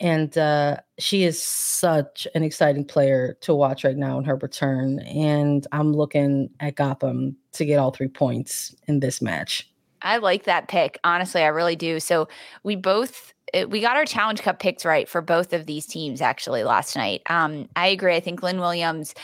[0.00, 4.98] And uh, she is such an exciting player to watch right now in her return.
[5.00, 9.70] And I'm looking at Gotham to get all three points in this match.
[10.04, 10.98] I like that pick.
[11.02, 11.98] Honestly, I really do.
[11.98, 12.28] So
[12.62, 16.20] we both eh, we got our challenge cup picks right for both of these teams
[16.20, 17.22] actually last night.
[17.28, 18.14] Um, I agree.
[18.14, 19.14] I think Lynn Williams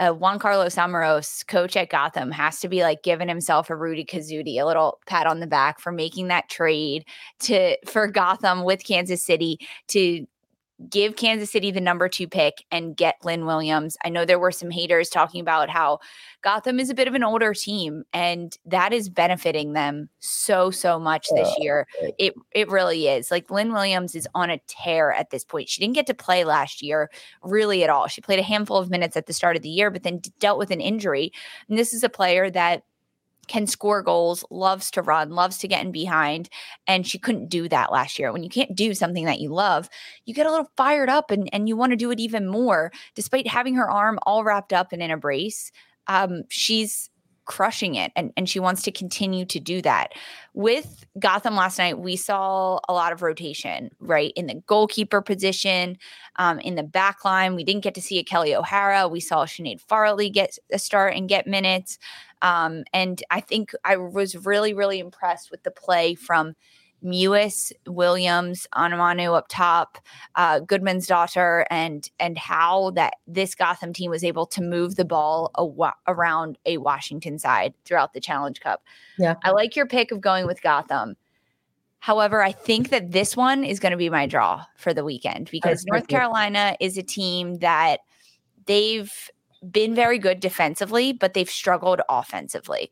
[0.00, 4.04] uh, Juan Carlos Amoros, coach at Gotham, has to be like giving himself a Rudy
[4.04, 7.04] Kazudi, a little pat on the back for making that trade
[7.40, 10.26] to for Gotham with Kansas City to
[10.88, 13.96] give Kansas City the number two pick and get Lynn Williams.
[14.04, 15.98] I know there were some haters talking about how
[16.42, 20.98] Gotham is a bit of an older team and that is benefiting them so, so
[20.98, 21.86] much this year.
[22.18, 23.30] It it really is.
[23.30, 25.68] Like Lynn Williams is on a tear at this point.
[25.68, 27.10] She didn't get to play last year
[27.42, 28.08] really at all.
[28.08, 30.58] She played a handful of minutes at the start of the year, but then dealt
[30.58, 31.32] with an injury.
[31.68, 32.82] And this is a player that
[33.48, 36.48] can score goals, loves to run, loves to get in behind.
[36.86, 38.32] And she couldn't do that last year.
[38.32, 39.88] When you can't do something that you love,
[40.24, 42.92] you get a little fired up and, and you want to do it even more.
[43.14, 45.72] Despite having her arm all wrapped up and in a brace,
[46.06, 47.10] um, she's
[47.44, 50.12] crushing it and, and she wants to continue to do that.
[50.54, 54.32] With Gotham last night, we saw a lot of rotation, right?
[54.36, 55.98] In the goalkeeper position,
[56.36, 57.54] um, in the back line.
[57.54, 59.08] We didn't get to see a Kelly O'Hara.
[59.08, 61.98] We saw Sinead Farrelly get a start and get minutes.
[62.42, 66.54] Um, and I think I was really, really impressed with the play from
[67.04, 69.98] Mewis, Williams, Onumonu up top,
[70.34, 75.50] uh, daughter, and and how that this Gotham team was able to move the ball
[76.06, 78.82] around a Washington side throughout the Challenge Cup.
[79.18, 81.16] Yeah, I like your pick of going with Gotham.
[81.98, 85.50] However, I think that this one is going to be my draw for the weekend
[85.52, 88.00] because North Carolina is a team that
[88.66, 89.30] they've
[89.70, 92.90] been very good defensively, but they've struggled offensively.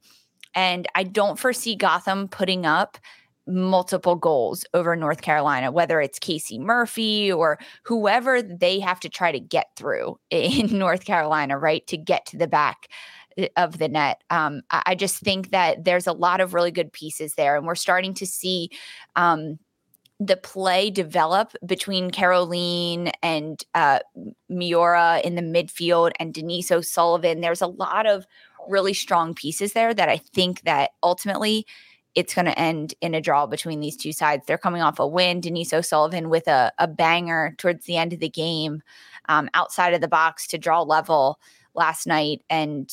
[0.55, 2.99] And I don't foresee Gotham putting up
[3.47, 9.33] multiple goals over North Carolina, whether it's Casey Murphy or whoever they have to try
[9.33, 11.87] to get through in North Carolina, right?
[11.89, 12.89] To get to the back
[13.37, 14.23] eh, of the net.
[14.31, 17.75] Um, I, just think that there's a lot of really good pieces there, and we're
[17.75, 18.71] starting to see.
[19.17, 19.59] Um,
[20.21, 24.01] the play develop between Kerolin and uh,
[24.51, 27.41] Miura in the midfield and Denise O'Sullivan.
[27.41, 28.27] There's a lot of
[28.69, 31.67] really strong pieces there that I think that ultimately
[32.15, 34.45] it's going to end in a draw between these two sides.
[34.47, 35.41] They're coming off a win.
[35.41, 38.83] Denise O'Sullivan with a, a banger towards the end of the game
[39.29, 41.41] um, outside of the box to draw level
[41.75, 42.43] last night.
[42.51, 42.93] And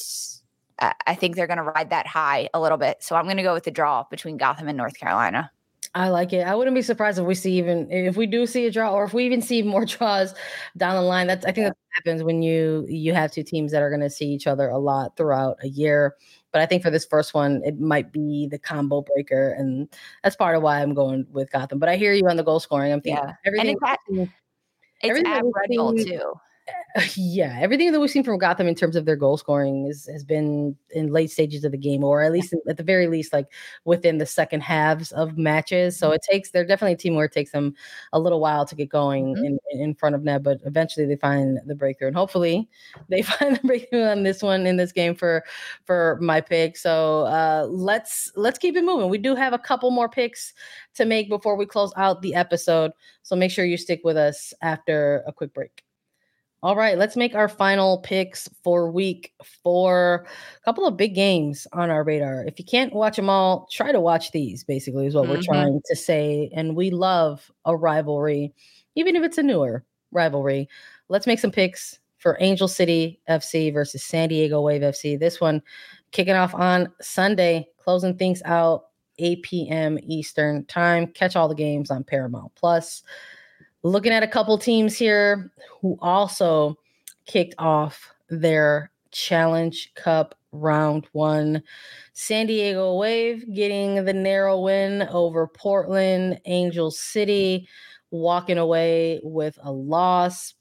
[0.80, 2.98] I think they're going to ride that high a little bit.
[3.02, 5.52] So I'm going to go with the draw between Gotham and North Carolina.
[5.98, 6.46] I like it.
[6.46, 9.04] I wouldn't be surprised if we see even if we do see a draw or
[9.04, 10.36] if we even see more draws
[10.78, 11.26] down the line.
[11.26, 14.10] That's I think that happens when you you have two teams that are going to
[14.10, 16.16] see each other a lot throughout a year.
[16.52, 19.90] But I think for this first one, it might be the combo breaker, and
[20.24, 21.80] that's part of why I'm going with Gotham.
[21.80, 22.94] But I hear you on the goal scoring.
[22.94, 23.34] I'm thinking yeah.
[23.44, 23.78] everything.
[24.10, 24.20] And
[25.02, 26.34] it's, it's at Red Bull too.
[27.16, 30.24] yeah, everything that we've seen from Gotham in terms of their goal scoring is, has
[30.24, 33.48] been in late stages of the game, or at least at the very least, like
[33.86, 35.98] within the second halves of matches.
[35.98, 36.16] So mm-hmm.
[36.16, 37.76] it takes they're definitely a team where it takes them
[38.14, 39.46] a little while to get going mm-hmm.
[39.46, 42.68] in, in front of net, but eventually they find the breakthrough, and hopefully
[43.10, 45.44] they find the breakthrough on this one in this game for
[45.86, 46.78] for my pick.
[46.78, 49.10] So uh, let's let's keep it moving.
[49.10, 50.54] We do have a couple more picks
[50.96, 54.54] to make before we close out the episode, so make sure you stick with us
[54.62, 55.87] after a quick break.
[56.64, 60.26] All right, let's make our final picks for week four.
[60.60, 62.46] A couple of big games on our radar.
[62.46, 65.34] If you can't watch them all, try to watch these, basically, is what mm-hmm.
[65.34, 66.50] we're trying to say.
[66.56, 68.54] And we love a rivalry,
[68.96, 70.68] even if it's a newer rivalry.
[71.10, 75.20] Let's make some picks for Angel City FC versus San Diego Wave FC.
[75.20, 75.62] This one
[76.12, 78.86] kicking off on Sunday, closing things out
[79.20, 80.00] 8 p.m.
[80.02, 81.06] Eastern time.
[81.08, 83.04] Catch all the games on Paramount Plus
[83.88, 86.78] looking at a couple teams here who also
[87.26, 91.64] kicked off their Challenge Cup round one.
[92.14, 97.68] San Diego Wave getting the narrow win over Portland Angel City,
[98.12, 100.54] walking away with a loss.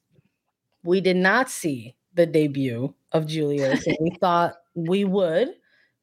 [0.85, 3.77] We did not see the debut of Julia.
[3.77, 5.49] So we thought we would.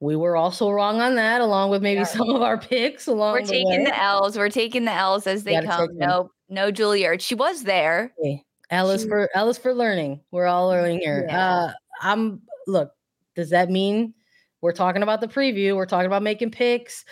[0.04, 2.04] We were also wrong on that, along with maybe yeah.
[2.04, 3.08] some of our picks.
[3.08, 3.86] Along we're the taking way.
[3.86, 4.38] the L's.
[4.38, 5.88] We're taking the L's as they come.
[5.94, 7.22] No, no Julie Ertz.
[7.22, 8.14] She was there.
[8.22, 10.20] Hey, Alice for Alice for learning.
[10.30, 11.26] We're all learning here.
[11.30, 11.48] Yeah.
[11.48, 12.92] Uh, I'm look.
[13.38, 14.14] Does that mean
[14.60, 15.74] we're talking about the preview?
[15.74, 17.06] We're talking about making picks.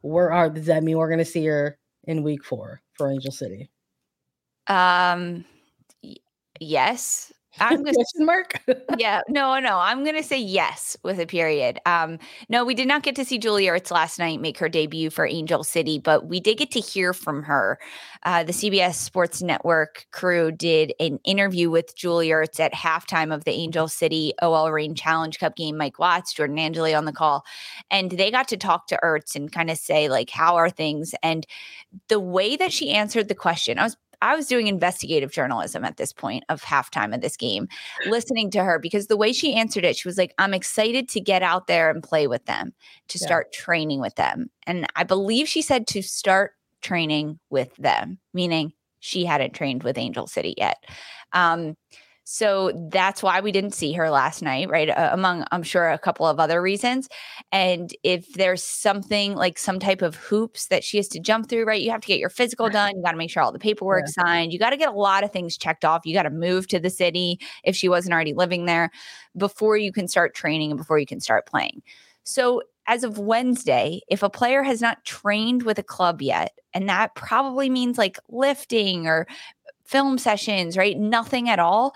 [0.00, 1.78] Where are does that mean we're going to see her
[2.08, 3.70] in week four for Angel City?
[4.66, 5.44] Um,
[6.02, 6.16] y-
[6.58, 7.32] yes.
[7.60, 8.60] I'm gonna, question mark.
[8.98, 9.78] yeah, no, no.
[9.78, 11.78] I'm gonna say yes with a period.
[11.86, 15.10] Um, no, we did not get to see Julie Ertz last night make her debut
[15.10, 17.78] for Angel City, but we did get to hear from her.
[18.24, 23.44] Uh, the CBS Sports Network crew did an interview with Julie Ertz at halftime of
[23.44, 25.76] the Angel City OL Reign Challenge Cup game.
[25.76, 27.44] Mike Watts, Jordan Angeli on the call,
[27.90, 31.14] and they got to talk to Ertz and kind of say like, "How are things?"
[31.22, 31.46] And
[32.08, 35.96] the way that she answered the question, I was I was doing investigative journalism at
[35.96, 37.68] this point of halftime of this game,
[38.06, 41.20] listening to her because the way she answered it, she was like, I'm excited to
[41.20, 42.72] get out there and play with them,
[43.08, 43.26] to yeah.
[43.26, 44.48] start training with them.
[44.66, 49.98] And I believe she said to start training with them, meaning she hadn't trained with
[49.98, 50.84] Angel City yet.
[51.32, 51.76] Um,
[52.24, 54.88] so that's why we didn't see her last night, right?
[54.88, 57.08] Uh, among, I'm sure, a couple of other reasons.
[57.50, 61.64] And if there's something like some type of hoops that she has to jump through,
[61.64, 61.82] right?
[61.82, 62.96] You have to get your physical done.
[62.96, 64.22] You got to make sure all the paperwork yeah.
[64.22, 64.52] signed.
[64.52, 66.02] You got to get a lot of things checked off.
[66.04, 68.90] You got to move to the city if she wasn't already living there
[69.36, 71.82] before you can start training and before you can start playing.
[72.24, 76.88] So as of Wednesday, if a player has not trained with a club yet, and
[76.88, 79.26] that probably means like lifting or
[79.84, 80.98] film sessions, right?
[80.98, 81.94] Nothing at all.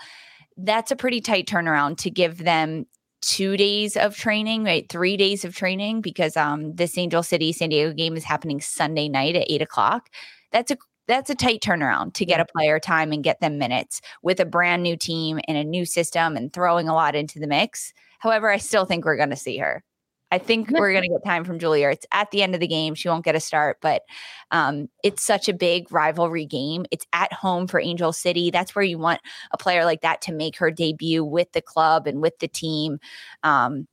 [0.57, 2.85] That's a pretty tight turnaround to give them
[3.21, 4.87] two days of training, right?
[4.89, 9.09] Three days of training because um this Angel City San Diego game is happening Sunday
[9.09, 10.09] night at eight o'clock.
[10.51, 10.77] That's a
[11.07, 14.45] that's a tight turnaround to get a player time and get them minutes with a
[14.45, 17.93] brand new team and a new system and throwing a lot into the mix.
[18.19, 19.83] However, I still think we're going to see her.
[20.31, 21.89] I think we're going to get time from Julia.
[21.89, 22.95] It's at the end of the game.
[22.95, 24.03] She won't get a start, but
[24.51, 26.85] um, it's such a big rivalry game.
[26.91, 28.51] It's at home for Angel City.
[28.51, 29.21] That's where you want
[29.51, 32.99] a player like that to make her debut with the club and with the team.
[33.43, 33.87] Um,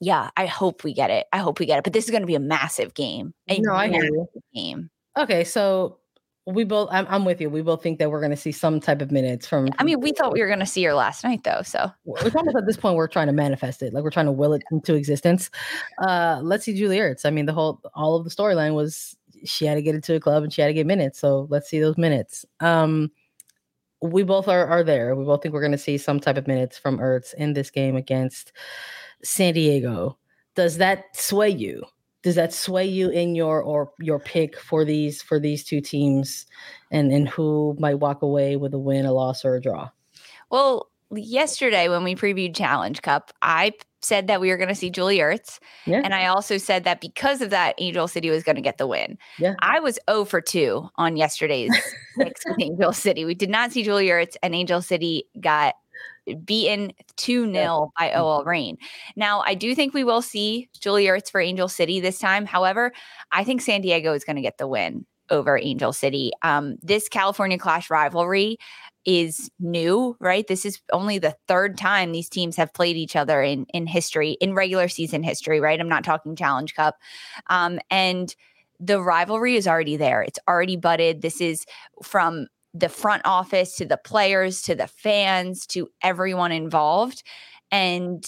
[0.00, 1.26] yeah, I hope we get it.
[1.32, 1.84] I hope we get it.
[1.84, 3.34] But this is going to be a massive game.
[3.48, 4.28] A no, I hear you.
[4.54, 4.90] Game.
[5.18, 5.98] Okay, so
[6.48, 7.50] we both I'm, I'm with you.
[7.50, 10.00] We both think that we're going to see some type of minutes from i mean
[10.00, 11.90] we thought we were going to see her last night though so.
[12.06, 14.54] It's almost at this point we're trying to manifest it like we're trying to will
[14.54, 15.50] it into existence.
[16.02, 17.26] Uh let's see julie ertz.
[17.26, 20.20] I mean the whole all of the storyline was she had to get into a
[20.20, 22.46] club and she had to get minutes so let's see those minutes.
[22.60, 23.10] Um
[24.00, 25.14] we both are are there.
[25.14, 27.70] We both think we're going to see some type of minutes from ertz in this
[27.70, 28.52] game against
[29.22, 30.16] san diego.
[30.54, 31.84] Does that sway you
[32.22, 36.46] does that sway you in your or your pick for these for these two teams
[36.90, 39.88] and and who might walk away with a win a loss or a draw
[40.50, 44.90] well yesterday when we previewed challenge cup i said that we were going to see
[44.90, 46.00] julie ertz yeah.
[46.04, 48.86] and i also said that because of that angel city was going to get the
[48.86, 49.54] win yeah.
[49.60, 51.72] i was 0 for 2 on yesterday's
[52.16, 55.74] with angel city we did not see julie ertz and angel city got
[56.44, 58.20] beaten 2 0 by mm-hmm.
[58.20, 58.76] OL Reign.
[59.16, 62.46] Now, I do think we will see Julie Ertz for Angel City this time.
[62.46, 62.92] However,
[63.32, 66.32] I think San Diego is going to get the win over Angel City.
[66.42, 68.58] Um, this California Clash rivalry
[69.04, 70.46] is new, right?
[70.46, 74.32] This is only the third time these teams have played each other in in history,
[74.40, 75.80] in regular season history, right?
[75.80, 76.96] I'm not talking Challenge Cup.
[77.48, 78.34] Um, and
[78.80, 80.22] the rivalry is already there.
[80.22, 81.22] It's already budded.
[81.22, 81.64] This is
[82.02, 87.22] from the front office to the players to the fans to everyone involved.
[87.70, 88.24] And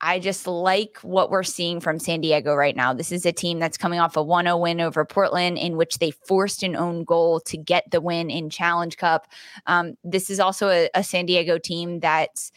[0.00, 2.92] I just like what we're seeing from San Diego right now.
[2.92, 5.98] This is a team that's coming off a 1 0 win over Portland, in which
[5.98, 9.26] they forced an own goal to get the win in Challenge Cup.
[9.66, 12.52] Um, this is also a, a, San Diego team that's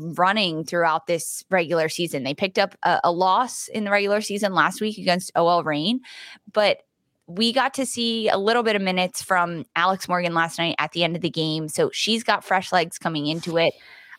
[0.00, 2.22] running throughout this regular season.
[2.22, 6.00] They picked up a, a loss in the regular season last week against OL Reign,
[6.52, 6.78] but
[7.26, 10.92] we got to see a little bit of minutes from Alex Morgan last night at
[10.92, 11.68] the end of the game.
[11.68, 13.74] So she's got fresh legs coming into it.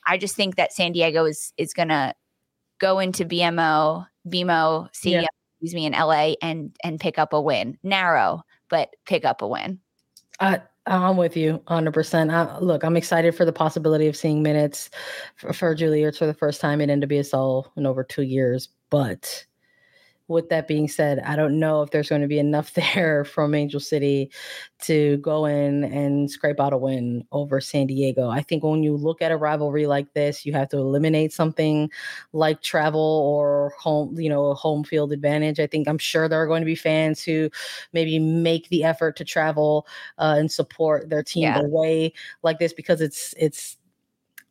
[0.06, 2.14] I just think that San Diego is is gonna
[2.80, 5.28] go into BMO, BMO, CDM, yeah.
[5.56, 7.78] excuse me, in LA and and pick up a win.
[7.84, 9.80] Narrow, but pick up a win.
[10.40, 12.32] Uh, I'm with you 100%.
[12.32, 14.90] Uh, look, I'm excited for the possibility of seeing minutes
[15.36, 18.70] for, for Julie for the first time in NWSL in over two years.
[18.90, 19.46] But
[20.28, 23.54] with that being said, I don't know if there's going to be enough there from
[23.56, 24.32] Angel City
[24.82, 28.30] to go in and scrape out a win over San Diego.
[28.30, 31.90] I think when you look at a rivalry like this, you have to eliminate something
[32.34, 35.60] like travel or home, you know, a home field advantage.
[35.60, 37.50] I think I'm sure there are going to be fans who
[37.94, 41.60] maybe make the effort to travel uh, and support their team yeah.
[41.60, 42.14] away
[42.44, 43.78] like this because it's it's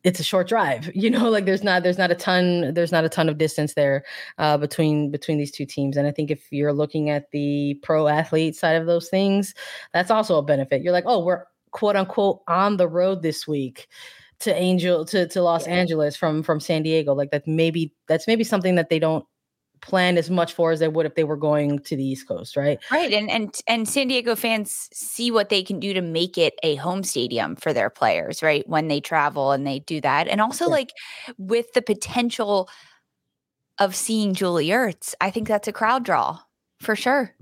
[0.07, 3.03] it's a short drive you know like there's not there's not a ton there's not
[3.03, 4.03] a ton of distance there
[4.37, 8.07] uh, between between these two teams and i think if you're looking at the pro
[8.07, 9.53] athlete side of those things
[9.93, 13.87] that's also a benefit you're like oh we're quote unquote on the road this week
[14.39, 15.73] to Angel to, to Los yeah.
[15.73, 17.13] Angeles from from San Diego.
[17.13, 19.25] Like that maybe that's maybe something that they don't
[19.81, 22.55] plan as much for as they would if they were going to the East Coast,
[22.55, 22.79] right?
[22.91, 23.11] Right.
[23.13, 26.75] And and and San Diego fans see what they can do to make it a
[26.75, 28.67] home stadium for their players, right?
[28.67, 30.27] When they travel and they do that.
[30.27, 30.71] And also yeah.
[30.71, 30.93] like
[31.37, 32.69] with the potential
[33.79, 36.39] of seeing Julie Ertz, I think that's a crowd draw
[36.79, 37.35] for sure.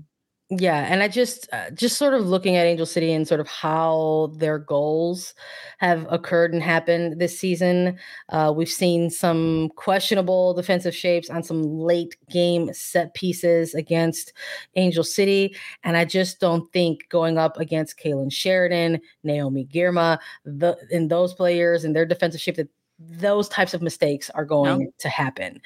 [0.48, 3.48] Yeah, and I just uh, just sort of looking at Angel City and sort of
[3.48, 5.34] how their goals
[5.78, 7.98] have occurred and happened this season.
[8.28, 14.34] Uh, we've seen some questionable defensive shapes on some late game set pieces against
[14.76, 20.76] Angel City, and I just don't think going up against Kailen Sheridan, Naomi Girma, the
[20.92, 22.68] in those players and their defensive shape that
[23.00, 24.92] those types of mistakes are going no.
[24.98, 25.60] to happen.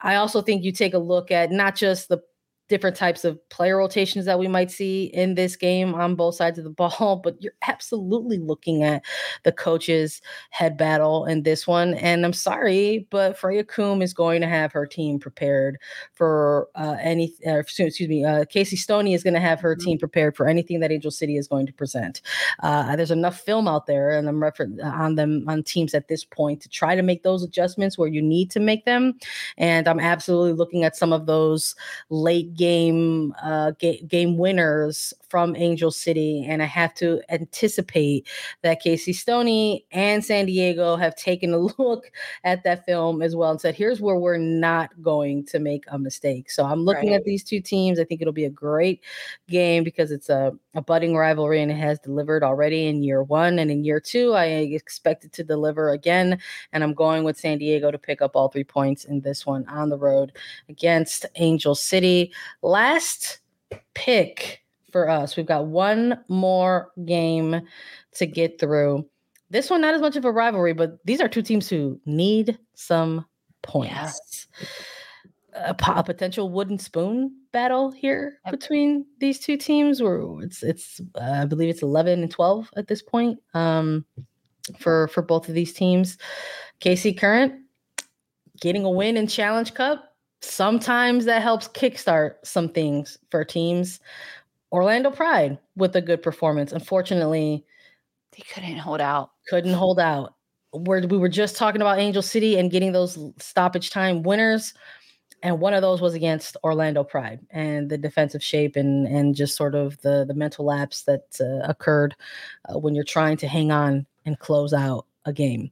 [0.00, 2.20] I also think you take a look at not just the
[2.68, 6.58] different types of player rotations that we might see in this game on both sides
[6.58, 9.04] of the ball, but you're absolutely looking at
[9.42, 11.94] the coaches' head battle in this one.
[11.94, 15.78] And I'm sorry, but Freya Coombe is going to have her team prepared
[16.14, 19.84] for uh, any, uh, excuse me, uh, Casey Stoney is going to have her mm-hmm.
[19.84, 22.22] team prepared for anything that Angel City is going to present.
[22.62, 26.08] Uh, there's enough film out there, and I'm referring uh, on them on teams at
[26.08, 29.14] this point to try to make those adjustments where you need to make them.
[29.58, 31.74] And I'm absolutely looking at some of those
[32.10, 38.28] late game uh, ga- game winners from Angel City, and I have to anticipate
[38.62, 42.10] that Casey Stoney and San Diego have taken a look
[42.44, 45.98] at that film as well and said, "Here's where we're not going to make a
[45.98, 47.16] mistake." So I'm looking right.
[47.16, 47.98] at these two teams.
[47.98, 49.02] I think it'll be a great
[49.48, 53.58] game because it's a, a budding rivalry and it has delivered already in year one
[53.58, 54.32] and in year two.
[54.32, 56.38] I expect it to deliver again,
[56.72, 59.66] and I'm going with San Diego to pick up all three points in this one
[59.68, 60.32] on the road
[60.68, 62.32] against Angel City.
[62.62, 63.38] Last
[63.94, 64.64] pick
[64.94, 65.36] for us.
[65.36, 67.60] We've got one more game
[68.14, 69.04] to get through.
[69.50, 72.58] This one, not as much of a rivalry, but these are two teams who need
[72.74, 73.26] some
[73.62, 74.46] points.
[75.52, 75.72] Yeah.
[75.72, 78.52] A, a, potential wooden spoon battle here yep.
[78.58, 82.88] between these two teams, where it's it's uh, I believe it's eleven and twelve at
[82.88, 84.04] this point um,
[84.78, 86.18] for for both of these teams.
[86.80, 87.54] KC Current
[88.60, 94.00] getting a win in Challenge Cup sometimes that helps kickstart some things for teams.
[94.72, 96.72] Orlando Pride with a good performance.
[96.72, 97.64] Unfortunately,
[98.32, 99.30] they couldn't hold out.
[99.48, 100.34] Couldn't hold out.
[100.72, 104.74] Where we were just talking about Angel City and getting those stoppage time winners,
[105.44, 109.56] and one of those was against Orlando Pride and the defensive shape and and just
[109.56, 112.16] sort of the the mental lapse that uh, occurred
[112.68, 115.70] uh, when you're trying to hang on and close out a game.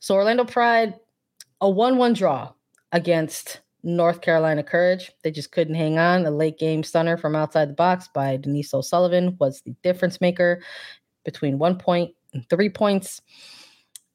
[0.00, 0.94] So Orlando Pride,
[1.62, 2.52] a one-one draw
[2.92, 5.12] against North Carolina Courage.
[5.22, 6.24] They just couldn't hang on.
[6.26, 10.62] A late game stunner from outside the box by Denise O'Sullivan was the difference maker
[11.24, 13.20] between one point and three points.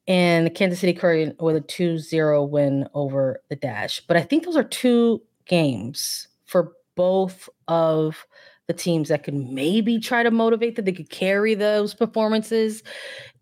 [0.07, 4.01] And the Kansas City Current with a 2 0 win over the Dash.
[4.07, 8.25] But I think those are two games for both of
[8.67, 12.83] the teams that could maybe try to motivate that they could carry those performances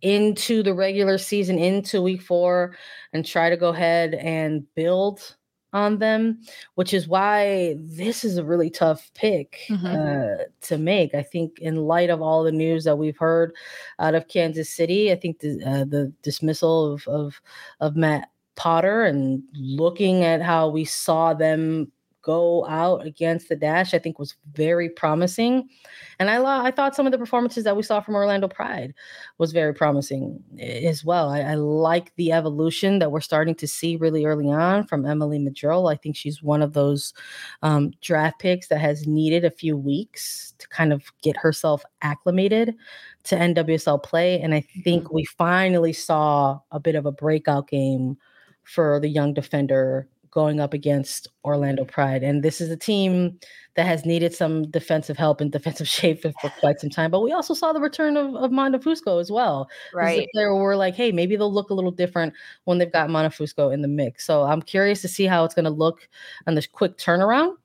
[0.01, 2.75] into the regular season, into week four,
[3.11, 5.35] and try to go ahead and build
[5.75, 6.39] on them,
[6.75, 9.85] which is why this is a really tough pick mm-hmm.
[9.85, 11.13] uh, to make.
[11.13, 13.53] I think, in light of all the news that we've heard
[13.99, 17.41] out of Kansas City, I think the, uh, the dismissal of, of
[17.81, 21.91] of Matt Potter and looking at how we saw them
[22.25, 25.69] go out against the dash, I think was very promising.
[26.17, 28.93] And I I thought some of the performances that we saw from Orlando Pride
[29.37, 31.29] was very promising as well.
[31.29, 35.37] I, I like the evolution that we're starting to see really early on from Emily
[35.37, 35.91] Madril.
[35.91, 37.13] I think she's one of those
[37.61, 42.75] um, draft picks that has needed a few weeks to kind of get herself acclimated
[43.25, 44.41] to NWSL play.
[44.41, 45.15] And I think mm-hmm.
[45.15, 48.17] we finally saw a bit of a breakout game
[48.63, 52.21] for the young defender going up against Orlando Pride.
[52.21, 53.39] And this is a team
[53.75, 57.09] that has needed some defensive help and defensive shape for, for quite some time.
[57.09, 59.69] But we also saw the return of, of Montefusco as well.
[59.93, 60.27] Right.
[60.33, 62.33] There we're like, hey, maybe they'll look a little different
[62.65, 64.25] when they've got Montefusco in the mix.
[64.25, 66.07] So I'm curious to see how it's going to look
[66.47, 67.55] on this quick turnaround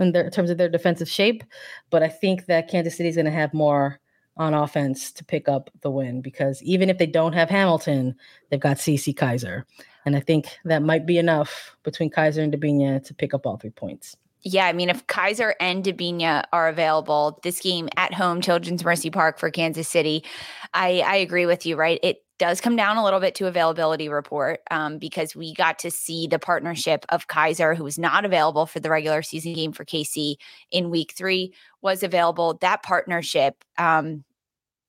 [0.00, 1.44] in, their, in terms of their defensive shape.
[1.90, 4.00] But I think that Kansas City is going to have more
[4.36, 8.16] on offense to pick up the win because even if they don't have Hamilton,
[8.50, 9.62] they've got CeCe Kizer.
[10.06, 13.56] And I think that might be enough between Kizer and Debinha to pick up all
[13.56, 14.16] three points.
[14.42, 19.10] Yeah, I mean, if Kizer and Debinha are available, this game at home, Children's Mercy
[19.10, 20.24] Park for Kansas City,
[20.72, 21.98] I, I agree with you, right?
[22.00, 25.90] It does come down a little bit to availability report um, because we got to
[25.90, 29.84] see the partnership of Kizer, who was not available for the regular season game for
[29.84, 30.36] KC
[30.70, 31.52] in week three,
[31.82, 32.58] was available.
[32.60, 34.22] That partnership um,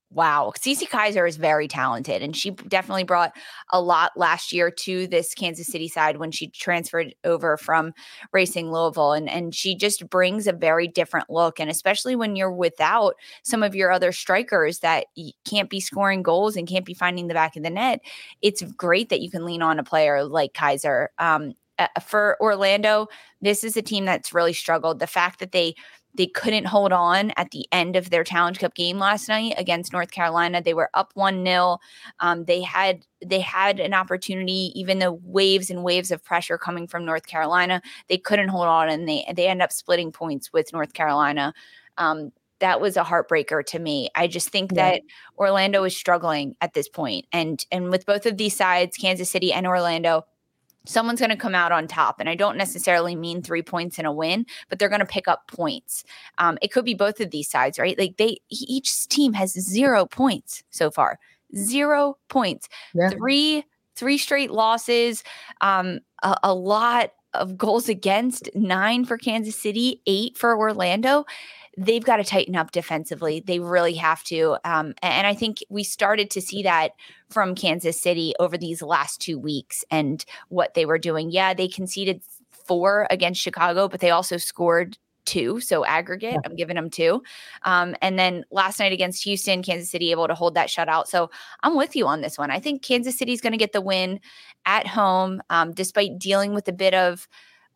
[0.09, 3.35] wow, Cece Kizer is very talented, and she definitely brought
[3.71, 7.93] a lot last year to this Kansas City side when she transferred over from
[8.31, 12.51] Racing Louisville, and and she just brings a very different look, and especially when you're
[12.51, 15.07] without some of your other strikers that
[15.45, 17.99] can't be scoring goals and can't be finding the back of the net,
[18.41, 21.07] it's great that you can lean on a player like Kizer.
[21.19, 21.53] Um,
[22.01, 23.07] for Orlando,
[23.41, 24.99] this is a team that's really struggled.
[24.99, 25.75] The fact that they
[26.15, 29.93] they couldn't hold on at the end of their Challenge Cup game last night against
[29.93, 30.61] North Carolina.
[30.61, 31.77] They were up one 0
[32.19, 36.87] um, They had they had an opportunity, even though waves and waves of pressure coming
[36.87, 40.73] from North Carolina, they couldn't hold on, and they they end up splitting points with
[40.73, 41.53] North Carolina.
[41.97, 44.09] Um, that was a heartbreaker to me.
[44.15, 44.91] I just think yeah.
[44.91, 45.01] that
[45.37, 49.53] Orlando is struggling at this point, and and with both of these sides, Kansas City
[49.53, 50.25] and Orlando
[50.87, 52.19] someone's going to come out on top.
[52.19, 55.27] And I don't necessarily mean three points in a win, but they're going to pick
[55.27, 56.03] up points.
[56.37, 57.97] Um, it could be both of these sides, right?
[57.97, 61.19] Like they, each team has zero points so far,
[61.55, 63.09] zero points, yeah.
[63.09, 63.63] three,
[63.95, 65.23] three straight losses,
[65.61, 71.25] um, a, a lot of goals against, nine for Kansas City, eight for Orlando
[71.77, 73.39] they've got to tighten up defensively.
[73.39, 74.57] They really have to.
[74.65, 76.91] Um, and I think we started to see that
[77.29, 81.29] from Kansas City over these last two weeks and what they were doing.
[81.29, 82.21] Yeah, they conceded
[82.51, 85.59] four against Chicago, but they also scored two.
[85.59, 86.39] So aggregate, yeah.
[86.45, 87.21] I'm giving them two.
[87.63, 91.07] Um, and then last night against Houston, Kansas City able to hold that shutout.
[91.07, 91.29] So
[91.63, 92.49] I'm with you on this one.
[92.49, 94.19] I think Kansas City's going to get the win
[94.65, 97.27] at home, um, despite dealing with a bit of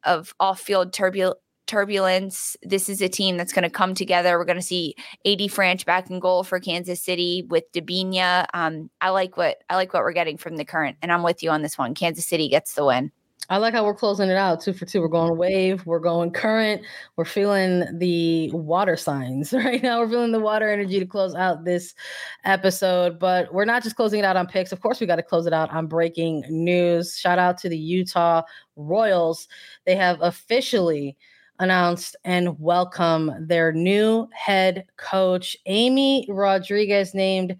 [0.04, 1.38] of off-field turbulence
[1.72, 2.58] turbulence.
[2.64, 4.38] This is a team that's going to come together.
[4.38, 4.94] We're going to see
[5.26, 8.46] AD Franch back in goal for Kansas City with Debinha.
[8.54, 11.42] Um, I like what I like what we're getting from the current, and I'm with
[11.42, 11.96] you on this one.
[11.96, 13.10] Kansas City gets the win.
[13.50, 15.00] I like how we're closing it out two for two.
[15.00, 16.82] We're going wave, we're going current,
[17.16, 20.00] we're feeling the water signs right now.
[20.00, 21.96] We're feeling the water energy to close out this
[22.44, 24.74] episode, but we're not just closing it out on picks.
[24.74, 27.18] Of course, we got to close it out on breaking news.
[27.18, 28.42] Shout out to the Utah
[28.76, 29.48] Royals.
[29.86, 31.18] They have officially
[31.62, 37.56] announced and welcome their new head coach, Amy Rodriguez, named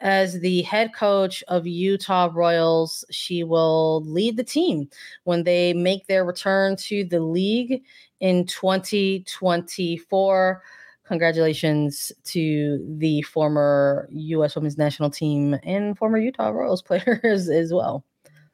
[0.00, 3.04] as the head coach of Utah Royals.
[3.10, 4.88] She will lead the team
[5.24, 7.82] when they make their return to the league
[8.20, 10.62] in 2024.
[11.06, 14.56] Congratulations to the former U.S.
[14.56, 18.02] Women's National Team and former Utah Royals players as well.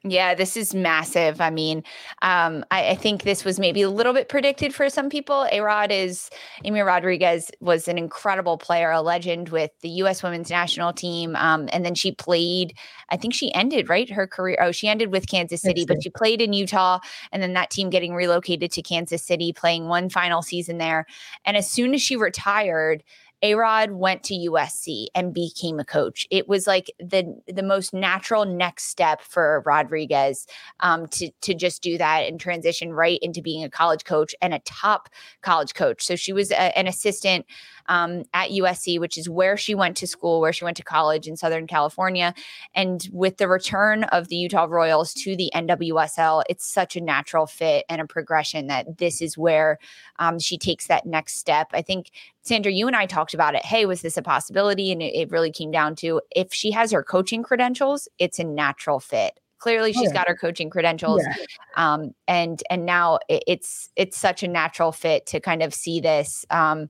[0.04, 1.40] Yeah, this is massive.
[1.40, 1.84] I mean,
[2.22, 5.46] um, I, I, think this was maybe a little bit predicted for some people.
[5.52, 6.28] Arod is
[6.64, 10.20] Amy Rodriguez was an incredible player, a legend with the U.S.
[10.20, 12.74] Women's National Team, um, and then she played.
[13.10, 14.58] I think she ended right her career.
[14.60, 16.98] Oh, she ended with Kansas City, but she played in Utah,
[17.30, 21.06] and then that team getting relocated to Kansas City, playing one final season there.
[21.44, 23.04] And as soon as she retired,
[23.42, 26.26] Arod went to USC and became a coach.
[26.30, 30.46] It was like the the most natural next step for Rodriguez
[30.80, 34.54] um, to to just do that and transition right into being a college coach and
[34.54, 35.08] a top
[35.40, 36.04] college coach.
[36.04, 37.46] So she was a, an assistant
[37.86, 41.26] um, at USC, which is where she went to school, where she went to college
[41.26, 42.34] in Southern California.
[42.74, 47.46] And with the return of the Utah Royals to the NWSL, it's such a natural
[47.46, 49.78] fit and a progression that this is where
[50.18, 51.68] um, she takes that next step.
[51.72, 52.10] I think,
[52.42, 53.64] Sandra, you and I talked about it.
[53.64, 54.92] Hey, was this a possibility?
[54.92, 58.44] And it, it really came down to if she has her coaching credentials, it's a
[58.44, 60.12] natural fit clearly she's yeah.
[60.12, 61.34] got her coaching credentials yeah.
[61.76, 66.00] um, and and now it, it's it's such a natural fit to kind of see
[66.00, 66.88] this um,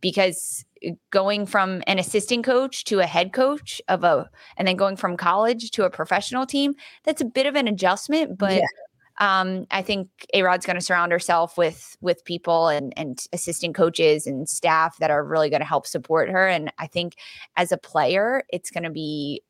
[0.00, 0.64] because
[1.10, 5.16] going from an assistant coach to a head coach of a and then going from
[5.16, 6.74] college to a professional team
[7.04, 8.66] that's a bit of an adjustment but yeah.
[9.18, 13.74] Um, i think a rod's going to surround herself with with people and and assistant
[13.74, 16.46] coaches and staff that are really going to help support her.
[16.48, 17.16] And i think
[17.56, 19.42] as a player it's going to be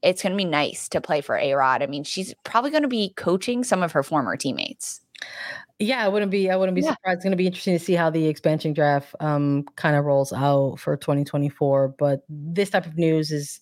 [0.00, 2.82] it's going to be nice to play for a rod i mean she's probably going
[2.82, 5.00] to be coaching some of her former teammates
[5.78, 6.90] yeah, I wouldn't be I wouldn't be yeah.
[6.90, 7.18] surprised.
[7.18, 10.32] It's going to be interesting to see how the expansion draft um kind of rolls
[10.32, 13.60] out for 2024, but this type of news is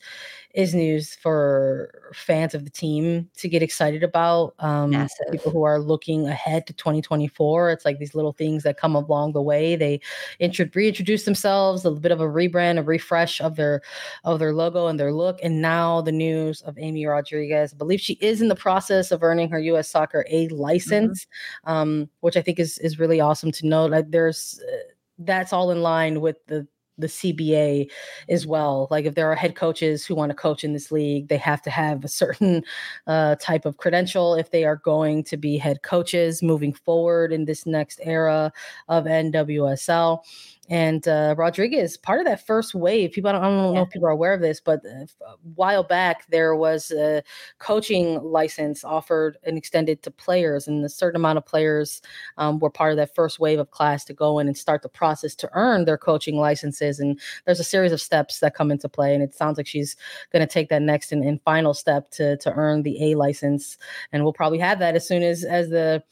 [0.57, 4.54] is news for fans of the team to get excited about.
[4.59, 5.26] Um, Massive.
[5.30, 7.72] people who are looking ahead to 2024.
[7.72, 9.76] It's like these little things that come along the way.
[9.76, 10.00] They
[10.38, 13.82] intro- reintroduce themselves, a bit of a rebrand, a refresh of their
[14.24, 15.38] of their logo and their look.
[15.42, 17.74] And now the news of Amy Rodriguez.
[17.74, 19.90] I believe she is in the process of earning her U.S.
[19.90, 21.45] Soccer A license, mm-hmm.
[21.64, 23.86] Um, which I think is is really awesome to know.
[23.86, 24.61] Like there's.
[24.62, 24.76] Uh,
[25.18, 26.66] that's all in line with the
[26.99, 27.90] the CBA
[28.28, 28.88] as well.
[28.90, 31.62] Like if there are head coaches who want to coach in this league, they have
[31.62, 32.64] to have a certain
[33.07, 37.44] uh, type of credential if they are going to be head coaches moving forward in
[37.44, 38.53] this next era
[38.88, 40.20] of NWSL.
[40.68, 43.90] and uh, Rodriguez, part of that first wave, people, I don't, I don't know if
[43.90, 47.22] people are aware of this, but uh, a while back, there was a
[47.59, 52.03] coaching license offered and extended to players, and a certain amount of players
[52.36, 54.88] um, were part of that first wave of class to go in and start the
[54.88, 56.86] process to earn their coaching licenses.
[57.01, 59.97] And there's a series of steps that come into play, and it sounds like she's
[60.32, 63.78] going to take that next and, and final step to, to earn the A license.
[64.12, 66.03] And we'll probably have that as soon as, as the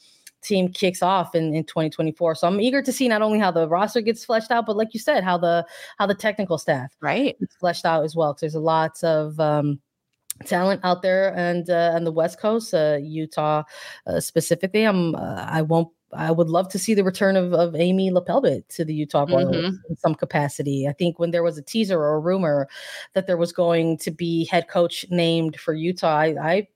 [0.45, 2.35] team kicks off in, in 2024.
[2.35, 4.93] So I'm eager to see not only how the roster gets fleshed out, but like
[4.93, 5.65] you said, how the
[5.97, 8.33] how the technical staff right gets fleshed out as well.
[8.33, 9.79] Because there's a lot of um,
[10.45, 13.63] talent out there and uh, on the West Coast, uh, Utah
[14.07, 14.83] uh, specifically.
[14.83, 15.89] I'm uh, I won't.
[16.13, 19.55] I would love to see the return of, of Amy LePeilbet to the Utah Royals
[19.55, 19.75] mm-hmm.
[19.89, 20.87] in some capacity.
[20.87, 22.67] I think when there was a teaser or a rumor
[23.13, 26.67] that there was going to be head coach named for Utah, I, I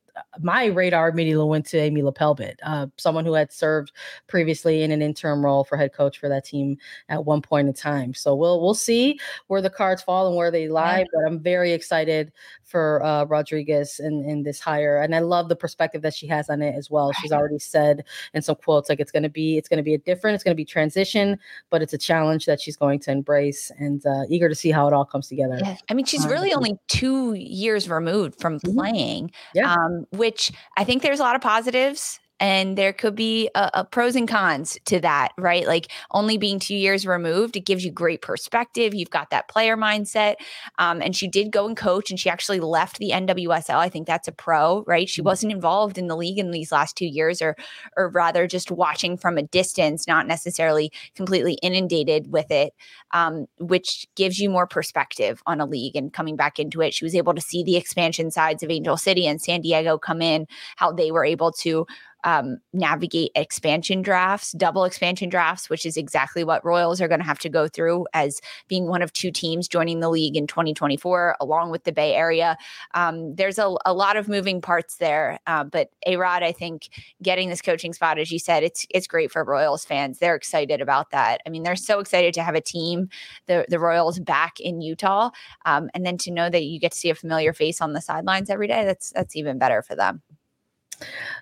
[0.41, 3.91] my radar immediately went to Amy LePeilbet, uh, someone who had served
[4.27, 6.77] previously in an interim role for head coach for that team
[7.09, 8.13] at one point in time.
[8.13, 11.05] So we'll we'll see where the cards fall and where they lie.
[11.13, 12.31] But I'm very excited
[12.63, 16.49] for uh, Rodriguez in, in this hire, and I love the perspective that she has
[16.49, 17.11] on it as well.
[17.13, 19.93] She's already said in some quotes like it's going to be it's going to be
[19.93, 21.37] a different, it's going to be transition,
[21.69, 24.87] but it's a challenge that she's going to embrace, and uh, eager to see how
[24.87, 25.59] it all comes together.
[25.61, 25.77] Yeah.
[25.89, 28.77] I mean, she's really only two years removed from mm-hmm.
[28.77, 29.31] playing.
[29.53, 29.73] Yeah.
[29.73, 33.85] Um, which I think there's a lot of positives and there could be a, a,
[33.85, 35.67] pros and cons to that right?
[35.67, 38.93] Like only being two years removed it gives you great perspective.
[38.93, 40.35] You've got that player mindset.
[40.77, 44.07] Um, and she did go and coach and she actually left the nwsl i think
[44.07, 45.09] that's a pro right?
[45.09, 45.27] She mm-hmm.
[45.27, 47.55] wasn't involved in the league in these last two years or
[47.97, 52.73] or rather just watching from a distance not necessarily completely inundated with it
[53.11, 56.93] um, which gives you more perspective on a league and coming back into it.
[56.93, 60.21] She was able to see the expansion sides of angel city and san diego come
[60.21, 61.85] in how they were able to
[62.23, 67.25] um, navigate expansion drafts, double expansion drafts, which is exactly what Royals are going to
[67.25, 71.37] have to go through as being one of two teams joining the league in 2024,
[71.39, 72.57] along with the Bay Area.
[72.93, 76.89] Um, there's a, a, lot of moving parts there, uh, but A Rod, I think
[77.21, 80.19] getting this coaching spot, as you said, it's it's great for Royals fans.
[80.19, 81.41] They're excited about that.
[81.45, 83.09] I mean, they're so excited to have a team,
[83.47, 85.29] the the Royals, back in Utah,
[85.65, 88.01] um, and then to know that you get to see a familiar face on the
[88.01, 88.85] sidelines every day.
[88.85, 90.21] That's that's even better for them.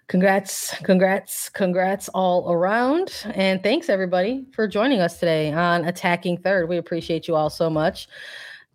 [0.08, 3.26] Congrats, congrats, congrats all around.
[3.34, 6.70] And thanks everybody for joining us today on Attacking Third.
[6.70, 8.08] We appreciate you all so much.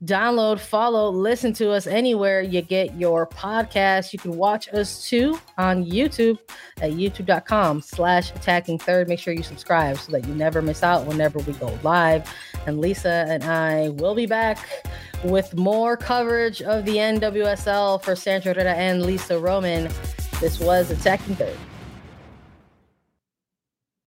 [0.05, 4.13] Download, follow, listen to us anywhere you get your podcast.
[4.13, 6.41] You can watch us too on YouTube
[6.81, 9.09] at youtube.com slash attacking third.
[9.09, 12.29] Make sure you subscribe so that you never miss out whenever we go live.
[12.67, 14.59] And Lisa and I will be back
[15.23, 19.89] with more coverage of the NWSL for Sandra Herrera and Lisa Roman.
[20.43, 21.57] This was Attacking Third.